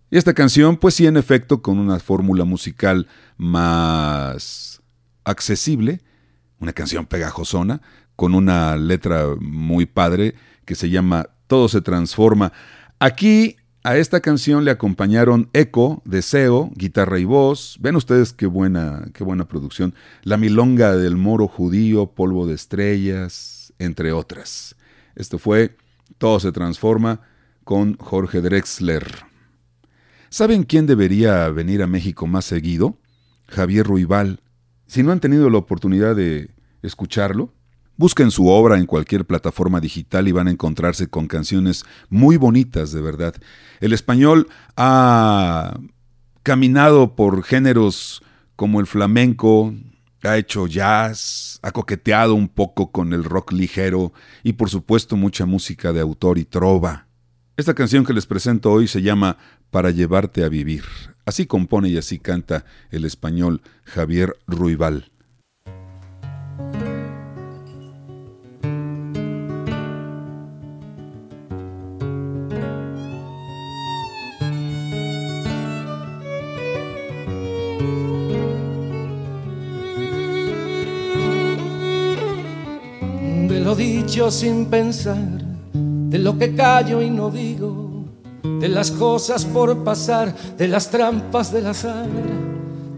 Y 0.10 0.18
esta 0.18 0.34
canción, 0.34 0.76
pues 0.76 0.96
sí, 0.96 1.06
en 1.06 1.16
efecto, 1.16 1.62
con 1.62 1.80
una 1.80 2.00
fórmula 2.00 2.44
musical 2.44 3.08
más 3.38 4.82
accesible, 5.24 6.02
una 6.60 6.74
canción 6.74 7.06
pegajosona, 7.06 7.82
con 8.16 8.36
una 8.36 8.76
letra 8.76 9.36
muy 9.40 9.86
padre 9.86 10.36
que 10.66 10.76
se 10.76 10.90
llama 10.90 11.30
Todo 11.48 11.70
se 11.70 11.82
transforma. 11.82 12.52
Aquí 13.00 13.56
a 13.84 13.98
esta 13.98 14.20
canción 14.22 14.64
le 14.64 14.72
acompañaron 14.72 15.50
Eco, 15.54 16.02
Deseo, 16.06 16.72
guitarra 16.76 17.18
y 17.18 17.26
voz. 17.26 17.78
Ven 17.80 17.96
ustedes 17.96 18.32
qué 18.32 18.46
buena, 18.46 19.06
qué 19.14 19.24
buena 19.24 19.48
producción. 19.48 19.96
La 20.24 20.38
milonga 20.38 20.96
del 20.96 21.18
moro 21.18 21.48
judío, 21.48 22.08
polvo 22.08 22.46
de 22.46 22.54
estrellas, 22.54 23.74
entre 23.80 24.12
otras. 24.12 24.76
Esto 25.16 25.40
fue 25.40 25.78
Todo 26.18 26.40
se 26.40 26.52
transforma 26.52 27.22
con 27.64 27.98
Jorge 27.98 28.42
Drexler. 28.42 29.08
¿Saben 30.30 30.64
quién 30.64 30.86
debería 30.86 31.50
venir 31.50 31.82
a 31.82 31.88
México 31.88 32.28
más 32.28 32.46
seguido? 32.46 33.00
Javier 33.48 33.88
Ruibal. 33.88 34.42
Si 34.86 35.02
no 35.02 35.12
han 35.12 35.20
tenido 35.20 35.50
la 35.50 35.58
oportunidad 35.58 36.16
de 36.16 36.52
escucharlo, 36.84 37.54
busquen 38.02 38.32
su 38.32 38.48
obra 38.48 38.80
en 38.80 38.88
cualquier 38.88 39.26
plataforma 39.26 39.80
digital 39.80 40.28
y 40.28 40.32
van 40.32 40.48
a 40.48 40.52
encontrarse 40.52 41.08
con 41.08 41.28
canciones 41.28 41.86
muy 42.10 42.36
bonitas, 42.36 42.92
de 42.92 43.00
verdad. 43.00 43.36
El 43.80 43.94
español 43.94 44.50
ha 44.76 45.80
caminado 46.42 47.16
por 47.16 47.44
géneros 47.44 48.24
como 48.56 48.80
el 48.80 48.88
flamenco, 48.88 49.76
ha 50.24 50.38
hecho 50.38 50.66
jazz, 50.66 51.60
ha 51.62 51.72
coqueteado 51.72 52.34
un 52.34 52.50
poco 52.50 52.92
con 52.92 53.14
el 53.14 53.24
rock 53.24 53.52
ligero 53.52 54.14
y 54.42 54.54
por 54.54 54.72
supuesto 54.72 55.16
mucha 55.16 55.46
música 55.46 55.94
de 55.94 56.02
autor 56.02 56.40
y 56.40 56.46
trova. 56.46 57.06
Esta 57.56 57.76
canción 57.76 58.04
que 58.04 58.14
les 58.14 58.26
presento 58.26 58.72
hoy 58.72 58.88
se 58.88 59.04
llama 59.04 59.38
Para 59.70 59.92
llevarte 59.92 60.44
a 60.44 60.50
vivir. 60.50 60.86
Así 61.28 61.46
compone 61.46 61.90
y 61.90 61.98
así 61.98 62.18
canta 62.18 62.66
el 62.90 63.06
español 63.06 63.62
Javier 63.84 64.36
Ruibal. 64.48 65.12
Lo 83.72 83.78
dicho 83.78 84.30
sin 84.30 84.66
pensar, 84.66 85.40
de 85.74 86.20
lo 86.20 86.38
que 86.38 86.54
callo 86.54 87.02
y 87.02 87.10
no 87.10 87.32
digo, 87.32 88.04
de 88.44 88.68
las 88.68 88.92
cosas 88.92 89.46
por 89.46 89.82
pasar, 89.86 90.36
de 90.58 90.68
las 90.68 90.90
trampas 90.90 91.54
del 91.54 91.68
azar, 91.68 92.10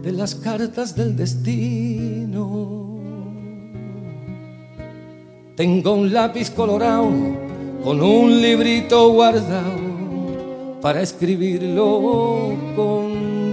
de 0.01 0.11
las 0.11 0.33
cartas 0.33 0.95
del 0.95 1.15
destino. 1.15 2.97
Tengo 5.55 5.93
un 5.93 6.11
lápiz 6.11 6.49
colorado 6.49 7.11
con 7.83 8.01
un 8.01 8.41
librito 8.41 9.09
guardado 9.09 10.79
para 10.81 11.03
escribirlo 11.03 12.55
contigo. 12.75 13.43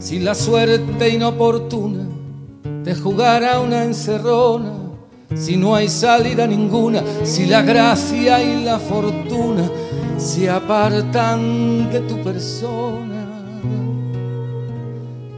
Si 0.00 0.18
la 0.18 0.34
suerte 0.34 1.10
inoportuna 1.10 2.17
te 2.88 2.94
jugara 2.94 3.60
una 3.60 3.84
encerrona, 3.84 4.72
si 5.34 5.58
no 5.58 5.74
hay 5.74 5.90
salida 5.90 6.46
ninguna, 6.46 7.02
si 7.22 7.44
la 7.44 7.60
gracia 7.60 8.42
y 8.42 8.64
la 8.64 8.78
fortuna 8.78 9.70
se 10.16 10.48
apartan 10.48 11.92
de 11.92 12.00
tu 12.00 12.16
persona. 12.22 13.26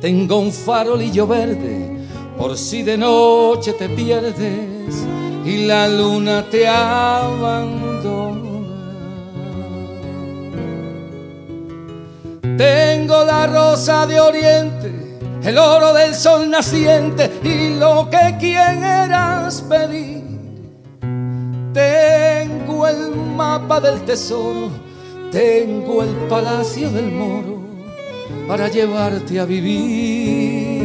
Tengo 0.01 0.39
un 0.39 0.53
farolillo 0.53 1.27
verde 1.27 1.99
por 2.39 2.57
si 2.57 2.85
de 2.85 2.97
noche 2.97 3.73
te 3.73 3.89
pierdes 3.89 5.05
y 5.45 5.67
la 5.67 5.89
luna 5.89 6.45
te 6.49 6.69
abandona. 6.69 8.39
Tengo 12.57 13.25
la 13.25 13.49
rosa 13.49 14.07
de 14.07 14.21
oriente, 14.21 15.00
el 15.43 15.59
oro 15.59 15.93
del 15.95 16.15
sol 16.15 16.51
naciente 16.51 17.31
y 17.43 17.79
lo 17.79 18.09
que 18.11 18.37
quieras 18.39 19.63
pedir. 19.63 20.23
Tengo 21.73 22.89
el 22.89 23.15
mapa 23.37 23.81
del 23.81 24.01
tesoro, 24.03 24.71
tengo 25.31 26.03
el 26.03 26.11
palacio 26.29 26.91
del 26.91 27.13
moro 27.13 27.61
para 28.49 28.69
llevarte 28.69 29.39
a 29.39 29.45
vivir. 29.45 30.81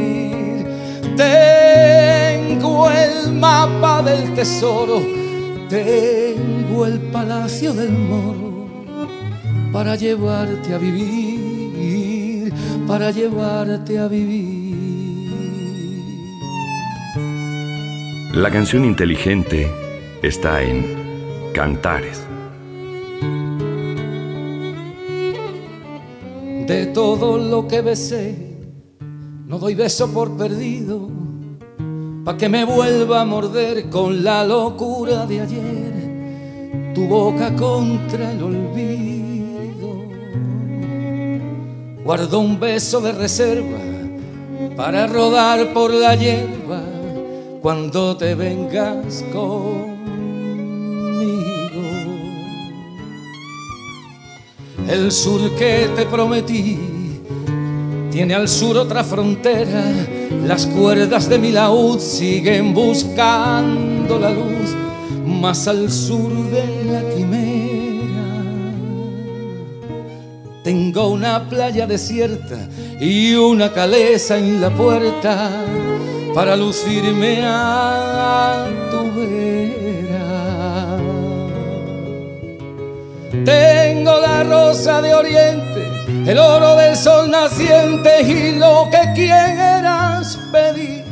Tengo 1.15 2.89
el 2.89 3.31
mapa 3.33 4.01
del 4.03 4.33
tesoro, 4.33 5.01
tengo 5.69 6.85
el 6.85 6.99
palacio 6.99 7.73
del 7.73 7.91
moro 7.91 8.55
para 9.71 9.95
llevarte 9.95 10.73
a 10.73 10.77
vivir, 10.77 12.53
para 12.87 13.11
llevarte 13.11 13.97
a 13.97 14.07
vivir. 14.07 14.75
La 18.33 18.51
canción 18.51 18.85
inteligente 18.85 19.71
está 20.21 20.61
en 20.61 20.85
Cantares. 21.53 22.21
De 26.67 26.87
todo 26.87 27.37
lo 27.37 27.67
que 27.67 27.81
besé, 27.81 28.35
no 29.47 29.57
doy 29.57 29.75
beso 29.75 30.11
por 30.11 30.35
perdido, 30.35 31.09
pa' 32.23 32.37
que 32.37 32.49
me 32.49 32.65
vuelva 32.65 33.21
a 33.21 33.25
morder 33.25 33.89
con 33.89 34.23
la 34.23 34.43
locura 34.43 35.25
de 35.25 35.41
ayer, 35.41 36.93
tu 36.93 37.07
boca 37.07 37.55
contra 37.55 38.31
el 38.31 38.43
olvido. 38.43 38.94
Guardo 42.05 42.39
un 42.39 42.59
beso 42.59 43.01
de 43.01 43.13
reserva 43.13 43.79
para 44.75 45.07
rodar 45.07 45.73
por 45.73 45.91
la 45.91 46.13
hierba 46.13 46.83
cuando 47.63 48.15
te 48.15 48.35
vengas 48.35 49.25
conmigo. 49.33 49.95
El 54.87 55.11
sur 55.11 55.49
que 55.55 55.89
te 55.95 56.05
prometí 56.05 56.77
tiene 58.11 58.35
al 58.35 58.49
sur 58.49 58.77
otra 58.77 59.03
frontera. 59.03 59.91
Las 60.45 60.67
cuerdas 60.67 61.27
de 61.27 61.39
mi 61.39 61.51
laúd 61.51 61.97
siguen 61.97 62.71
buscando 62.75 64.19
la 64.19 64.29
luz 64.29 64.75
más 65.25 65.67
al 65.67 65.91
sur 65.91 66.31
de 66.51 66.85
la 66.85 67.01
Tengo 70.85 71.07
una 71.07 71.49
playa 71.49 71.87
desierta 71.87 72.57
y 72.99 73.33
una 73.33 73.73
caleza 73.73 74.37
en 74.37 74.61
la 74.61 74.69
puerta 74.69 75.65
para 76.35 76.55
lucirme 76.55 77.41
a 77.43 78.67
tu 78.91 79.19
vera. 79.19 80.97
Tengo 83.43 84.19
la 84.19 84.43
rosa 84.43 85.01
de 85.01 85.15
oriente, 85.15 85.89
el 86.27 86.37
oro 86.37 86.75
del 86.75 86.95
sol 86.95 87.31
naciente 87.31 88.21
y 88.21 88.59
lo 88.59 88.87
que 88.91 89.11
quieras 89.15 90.37
pedir. 90.51 91.03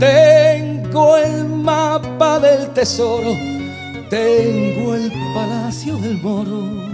Tengo 0.00 1.16
el 1.16 1.44
mapa 1.44 2.40
del 2.40 2.70
tesoro, 2.70 3.36
tengo 4.10 4.96
el 4.96 5.12
palacio 5.32 5.96
del 5.96 6.20
moro 6.20 6.89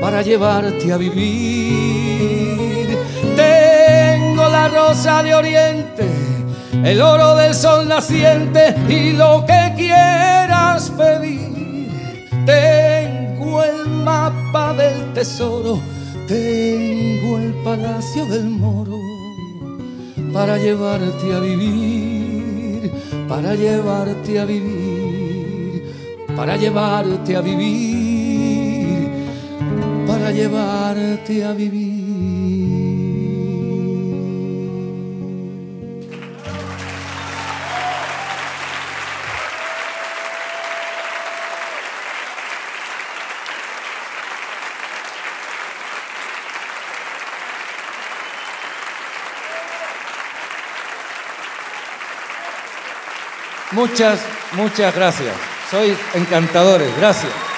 para 0.00 0.22
llevarte 0.22 0.92
a 0.92 0.96
vivir. 0.96 2.98
Tengo 3.36 4.48
la 4.48 4.68
rosa 4.68 5.22
de 5.22 5.34
oriente, 5.34 6.08
el 6.84 7.00
oro 7.00 7.36
del 7.36 7.54
sol 7.54 7.88
naciente 7.88 8.74
y 8.88 9.12
lo 9.12 9.44
que 9.46 9.72
quieras 9.76 10.90
pedir. 10.90 11.88
Tengo 12.44 13.62
el 13.62 13.88
mapa 13.88 14.74
del 14.74 15.12
tesoro, 15.12 15.78
tengo 16.26 17.38
el 17.38 17.54
palacio 17.64 18.26
del 18.26 18.50
moro 18.50 19.02
para 20.32 20.56
llevarte 20.56 21.34
a 21.34 21.40
vivir, 21.40 22.90
para 23.28 23.54
llevarte 23.54 24.40
a 24.40 24.44
vivir, 24.44 25.82
para 26.34 26.56
llevarte 26.56 27.36
a 27.36 27.40
vivir, 27.42 28.01
llevarte 30.32 31.44
a 31.44 31.52
vivir. 31.52 32.02
Muchas, 53.72 54.20
muchas 54.52 54.94
gracias. 54.94 55.34
Soy 55.70 55.96
encantadores. 56.14 56.94
Gracias. 56.98 57.51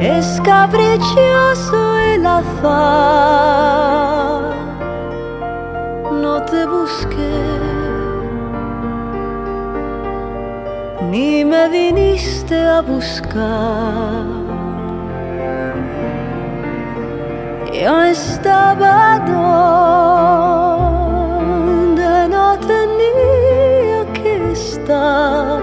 es 0.00 0.40
caprichoso 0.42 1.98
el 2.14 2.24
azar. 2.24 4.09
Me 11.60 11.68
viniste 11.68 12.56
a 12.56 12.80
buscar 12.80 14.24
Yo 17.72 18.02
estaba 18.04 19.18
donde 21.36 22.28
no 22.28 22.58
tenía 22.58 24.00
que 24.12 24.52
estar 24.52 25.60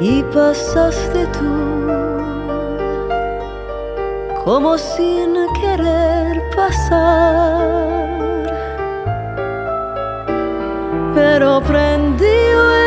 y 0.00 0.22
pasaste 0.34 1.26
tú 1.38 1.54
como 4.44 4.78
sin 4.78 5.34
querer 5.60 6.42
pasar. 6.56 8.08
Pero 11.14 11.60
prendió 11.60 12.79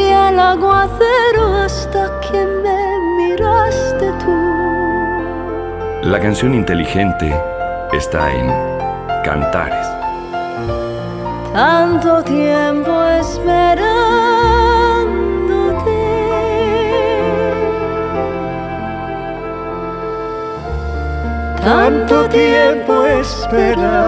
el 0.00 0.38
aguacero 0.38 1.56
hasta 1.64 2.20
que 2.20 2.44
me 2.62 2.98
miraste 3.16 4.12
tú. 4.24 4.36
La 6.02 6.18
canción 6.20 6.54
inteligente 6.54 7.34
está 7.92 8.32
en 8.32 8.46
Cantares. 9.24 9.86
Tanto 11.52 12.22
tiempo 12.24 13.04
esperándote. 13.04 13.82
Tanto 21.62 22.28
tiempo 22.28 23.06
esperándote 23.06 24.02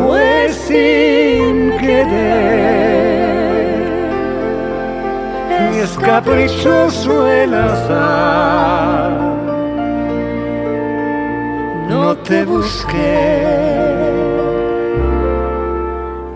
fue 0.00 0.48
sin 0.66 1.70
querer. 1.78 3.40
Es 5.82 5.96
caprichoso 5.98 7.26
el 7.26 7.54
azar. 7.54 9.12
No 11.88 12.16
te 12.18 12.44
busqué, 12.44 13.42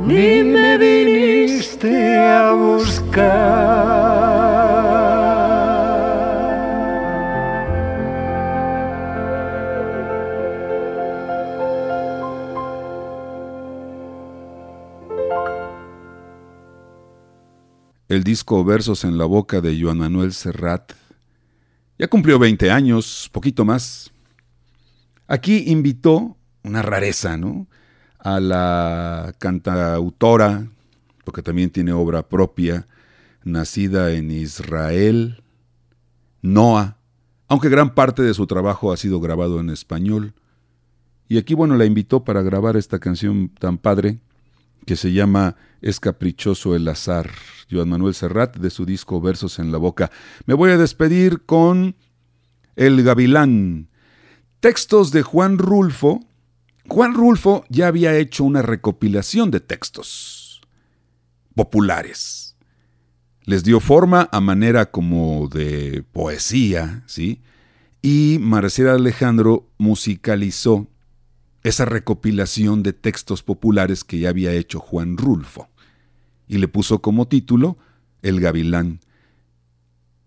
ni 0.00 0.42
me 0.42 0.78
viniste 0.78 2.16
a 2.16 2.52
buscar. 2.52 4.03
Disco 18.24 18.64
Versos 18.64 19.04
en 19.04 19.18
la 19.18 19.26
boca 19.26 19.60
de 19.60 19.78
Joan 19.80 19.98
Manuel 19.98 20.32
Serrat. 20.32 20.92
Ya 21.98 22.08
cumplió 22.08 22.38
20 22.38 22.70
años, 22.70 23.28
poquito 23.30 23.64
más. 23.64 24.10
Aquí 25.28 25.64
invitó 25.66 26.36
una 26.64 26.80
rareza, 26.82 27.36
¿no? 27.36 27.68
A 28.18 28.40
la 28.40 29.34
cantautora, 29.38 30.66
porque 31.24 31.42
también 31.42 31.70
tiene 31.70 31.92
obra 31.92 32.26
propia, 32.26 32.86
nacida 33.44 34.12
en 34.12 34.30
Israel, 34.30 35.42
Noah, 36.40 36.96
aunque 37.46 37.68
gran 37.68 37.94
parte 37.94 38.22
de 38.22 38.32
su 38.32 38.46
trabajo 38.46 38.90
ha 38.90 38.96
sido 38.96 39.20
grabado 39.20 39.60
en 39.60 39.68
español. 39.68 40.32
Y 41.28 41.36
aquí, 41.36 41.52
bueno, 41.52 41.76
la 41.76 41.84
invitó 41.84 42.24
para 42.24 42.42
grabar 42.42 42.76
esta 42.76 42.98
canción 42.98 43.50
tan 43.50 43.76
padre 43.76 44.18
que 44.85 44.97
se 44.97 45.12
llama 45.12 45.57
Es 45.80 46.01
caprichoso 46.01 46.76
el 46.76 46.87
azar. 46.89 47.30
Joan 47.70 47.89
Manuel 47.89 48.14
Serrat 48.14 48.57
de 48.57 48.70
su 48.70 48.85
disco 48.85 49.20
Versos 49.20 49.59
en 49.59 49.72
la 49.72 49.78
Boca. 49.78 50.11
Me 50.47 50.55
voy 50.55 50.70
a 50.70 50.78
despedir 50.78 51.45
con 51.45 51.97
El 52.76 53.03
Gavilán. 53.03 53.89
Textos 54.61 55.11
de 55.11 55.22
Juan 55.22 55.59
Rulfo. 55.59 56.20
Juan 56.89 57.14
Rulfo 57.14 57.64
ya 57.68 57.87
había 57.87 58.16
hecho 58.16 58.45
una 58.45 58.62
recopilación 58.62 59.51
de 59.51 59.61
textos 59.61 60.61
populares. 61.55 62.57
Les 63.45 63.62
dio 63.62 63.80
forma 63.80 64.28
a 64.32 64.41
manera 64.41 64.91
como 64.91 65.49
de 65.49 66.05
poesía, 66.12 67.03
¿sí? 67.07 67.43
Y 68.01 68.39
Marcela 68.41 68.95
Alejandro 68.95 69.70
musicalizó 69.78 70.87
esa 71.64 71.86
recopilación 71.86 72.82
de 72.82 72.92
textos 72.92 73.42
populares 73.42 74.04
que 74.04 74.20
ya 74.20 74.28
había 74.28 74.52
hecho 74.52 74.78
Juan 74.78 75.16
Rulfo 75.16 75.68
y 76.46 76.58
le 76.58 76.68
puso 76.68 77.00
como 77.00 77.26
título 77.26 77.78
El 78.22 78.40
Gavilán. 78.40 79.00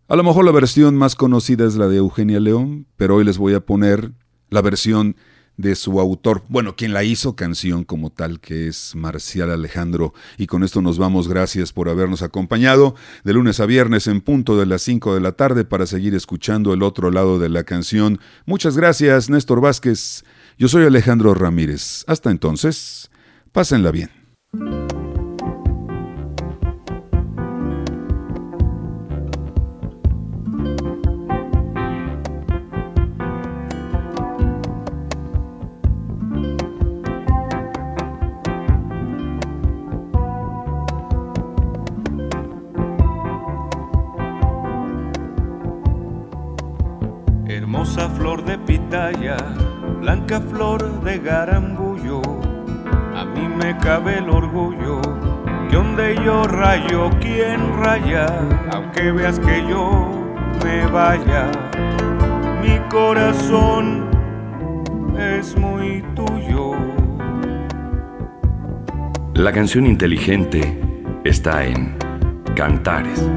A 0.10 0.16
lo 0.16 0.24
mejor 0.24 0.46
la 0.46 0.52
versión 0.52 0.96
más 0.96 1.16
conocida 1.16 1.66
es 1.66 1.76
la 1.76 1.88
de 1.88 1.98
Eugenia 1.98 2.40
León, 2.40 2.88
pero 2.98 3.16
hoy 3.16 3.24
les 3.24 3.38
voy 3.38 3.54
a 3.54 3.60
poner 3.60 4.12
la 4.50 4.62
versión 4.62 5.16
de 5.58 5.76
su 5.76 6.00
autor, 6.00 6.44
bueno, 6.50 6.76
quien 6.76 6.94
la 6.94 7.04
hizo 7.04 7.36
canción 7.36 7.84
como 7.84 8.12
tal, 8.12 8.40
que 8.40 8.68
es 8.68 8.96
Marcial 8.96 9.52
Alejandro. 9.52 10.14
Y 10.38 10.48
con 10.48 10.64
esto 10.64 10.82
nos 10.82 11.00
vamos, 11.00 11.28
gracias 11.28 11.74
por 11.74 11.90
habernos 11.90 12.22
acompañado 12.22 12.96
de 13.24 13.34
lunes 13.34 13.60
a 13.60 13.66
viernes 13.66 14.08
en 14.08 14.22
punto 14.22 14.58
de 14.58 14.68
las 14.68 14.84
5 14.84 15.16
de 15.16 15.22
la 15.22 15.32
tarde 15.34 15.66
para 15.66 15.88
seguir 15.88 16.14
escuchando 16.14 16.74
el 16.74 16.84
otro 16.84 17.12
lado 17.12 17.40
de 17.40 17.50
la 17.50 17.64
canción. 17.64 18.20
Muchas 18.46 18.78
gracias, 18.78 19.30
Néstor 19.30 19.60
Vázquez. 19.60 20.24
Yo 20.60 20.68
soy 20.68 20.86
Alejandro 20.86 21.36
Ramírez. 21.36 22.04
Hasta 22.08 22.32
entonces, 22.32 23.12
pásenla 23.52 23.92
bien. 23.92 24.10
Hermosa 47.48 48.10
flor 48.10 48.44
de 48.44 48.58
pitaya 48.58 49.38
blanca 50.02 50.42
flor 50.42 51.02
de 51.02 51.20
garambullo, 51.20 52.22
a 53.16 53.26
mí 53.26 53.48
me 53.48 53.78
cabe 53.78 54.20
el 54.20 54.30
orgullo 54.30 55.02
rayo, 55.98 56.44
rayo, 56.44 57.10
¿quién 57.20 57.60
raya? 57.80 58.28
Aunque 58.72 59.12
veas 59.12 59.40
que 59.40 59.68
yo 59.68 60.10
me 60.64 60.86
vaya, 60.88 61.50
mi 62.62 62.78
corazón 62.90 64.10
es 65.18 65.58
muy 65.58 66.04
tuyo. 66.16 66.74
La 69.34 69.52
canción 69.52 69.86
inteligente 69.86 70.80
está 71.24 71.66
en 71.66 71.96
Cantares. 72.56 73.28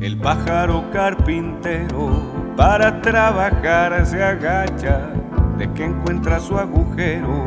El 0.00 0.18
pájaro 0.18 0.84
carpintero 0.92 2.39
para 2.60 3.00
trabajar 3.00 4.04
se 4.04 4.22
agacha 4.22 5.14
de 5.56 5.72
que 5.72 5.82
encuentra 5.82 6.38
su 6.38 6.58
agujero, 6.58 7.46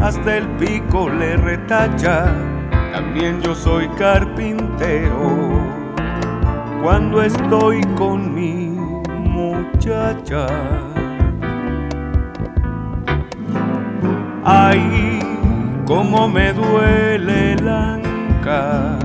hasta 0.00 0.38
el 0.38 0.48
pico 0.56 1.10
le 1.10 1.36
retacha. 1.36 2.24
También 2.90 3.42
yo 3.42 3.54
soy 3.54 3.86
carpintero 3.98 5.50
cuando 6.82 7.20
estoy 7.20 7.82
con 7.98 8.34
mi 8.34 8.78
muchacha. 9.28 10.46
Ay, 14.42 15.18
cómo 15.86 16.30
me 16.30 16.54
duele 16.54 17.52
el 17.52 17.68
anca. 17.68 18.98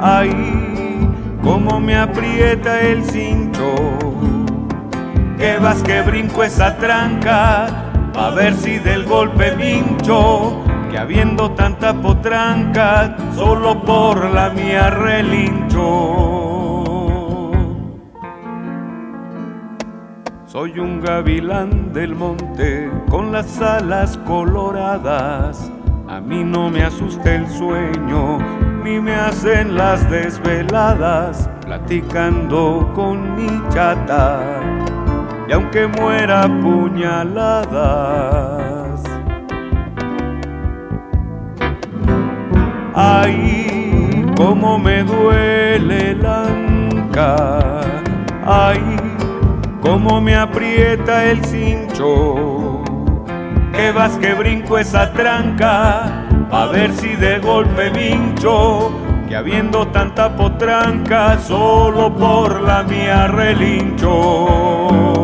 Ay, 0.00 0.71
cómo 1.42 1.80
me 1.80 1.96
aprieta 1.96 2.80
el 2.80 3.04
cincho. 3.04 3.74
Que 5.38 5.58
vas 5.58 5.82
que 5.82 6.02
brinco 6.02 6.42
esa 6.44 6.76
tranca, 6.76 7.66
a 8.14 8.30
ver 8.30 8.54
si 8.54 8.78
del 8.78 9.04
golpe 9.04 9.50
vincho. 9.50 10.62
Que 10.90 10.98
habiendo 10.98 11.50
tanta 11.52 11.94
potranca, 11.94 13.16
solo 13.34 13.82
por 13.82 14.30
la 14.30 14.50
mía 14.50 14.90
relincho. 14.90 16.42
Soy 20.44 20.78
un 20.78 21.00
gavilán 21.00 21.94
del 21.94 22.14
monte 22.14 22.90
con 23.08 23.32
las 23.32 23.58
alas 23.62 24.18
coloradas. 24.26 25.72
A 26.06 26.20
mí 26.20 26.44
no 26.44 26.68
me 26.68 26.84
asusta 26.84 27.34
el 27.34 27.48
sueño, 27.48 28.36
ni 28.82 29.00
me 29.00 29.14
hacen 29.14 29.76
las 29.76 30.08
desveladas, 30.10 31.48
platicando 31.64 32.90
con 32.94 33.36
mi 33.36 33.62
chata. 33.70 34.40
Y 35.48 35.52
aunque 35.52 35.86
muera 35.86 36.48
puñaladas, 36.60 37.72
ay, 42.94 44.26
cómo 44.36 44.78
me 44.78 45.02
duele 45.04 46.14
la 46.16 46.44
anca, 46.44 47.80
ay 48.44 48.80
cómo 49.82 50.20
me 50.20 50.34
aprieta 50.34 51.24
el 51.24 51.44
cincho. 51.44 52.82
Que 53.72 53.90
vas 53.92 54.16
que 54.18 54.32
brinco 54.34 54.78
esa 54.78 55.12
tranca, 55.12 56.21
a 56.50 56.66
ver 56.66 56.92
si 56.92 57.14
de 57.16 57.38
golpe 57.38 57.90
vincho. 57.90 58.90
Que 59.28 59.36
habiendo 59.36 59.86
tanta 59.88 60.36
potranca, 60.36 61.38
solo 61.38 62.12
por 62.14 62.60
la 62.62 62.82
mía 62.82 63.28
relincho. 63.28 65.21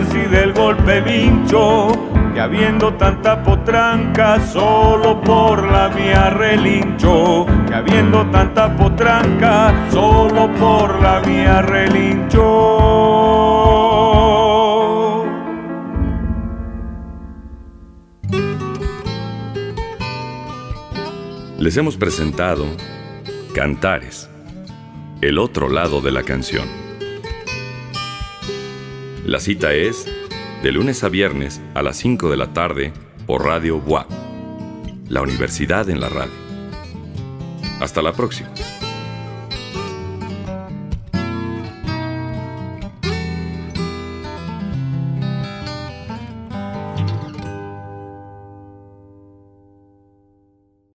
Ver 0.00 0.12
si 0.12 0.28
del 0.28 0.52
golpe 0.52 1.00
vincho. 1.00 1.88
Que 2.34 2.40
habiendo 2.40 2.94
tanta 2.94 3.42
potranca, 3.42 4.40
solo 4.46 5.20
por 5.20 5.70
la 5.70 5.88
mía 5.88 6.30
relincho. 6.30 7.46
Que 7.66 7.74
habiendo 7.74 8.24
tanta 8.30 8.76
potranca, 8.76 9.88
solo 9.90 10.48
por 10.54 11.00
la 11.00 11.20
mía 11.20 11.62
relincho. 11.62 12.38
Les 21.58 21.76
hemos 21.76 21.96
presentado 21.96 22.64
Cantares, 23.54 24.30
el 25.20 25.38
otro 25.38 25.68
lado 25.68 26.00
de 26.00 26.12
la 26.12 26.22
canción. 26.22 26.79
La 29.30 29.38
cita 29.38 29.72
es 29.74 30.08
de 30.60 30.72
lunes 30.72 31.04
a 31.04 31.08
viernes 31.08 31.60
a 31.74 31.82
las 31.82 31.98
5 31.98 32.32
de 32.32 32.36
la 32.36 32.52
tarde 32.52 32.92
por 33.28 33.44
Radio 33.44 33.78
Bois, 33.78 34.04
la 35.08 35.22
universidad 35.22 35.88
en 35.88 36.00
la 36.00 36.08
radio. 36.08 36.32
Hasta 37.78 38.02
la 38.02 38.12
próxima. 38.12 38.52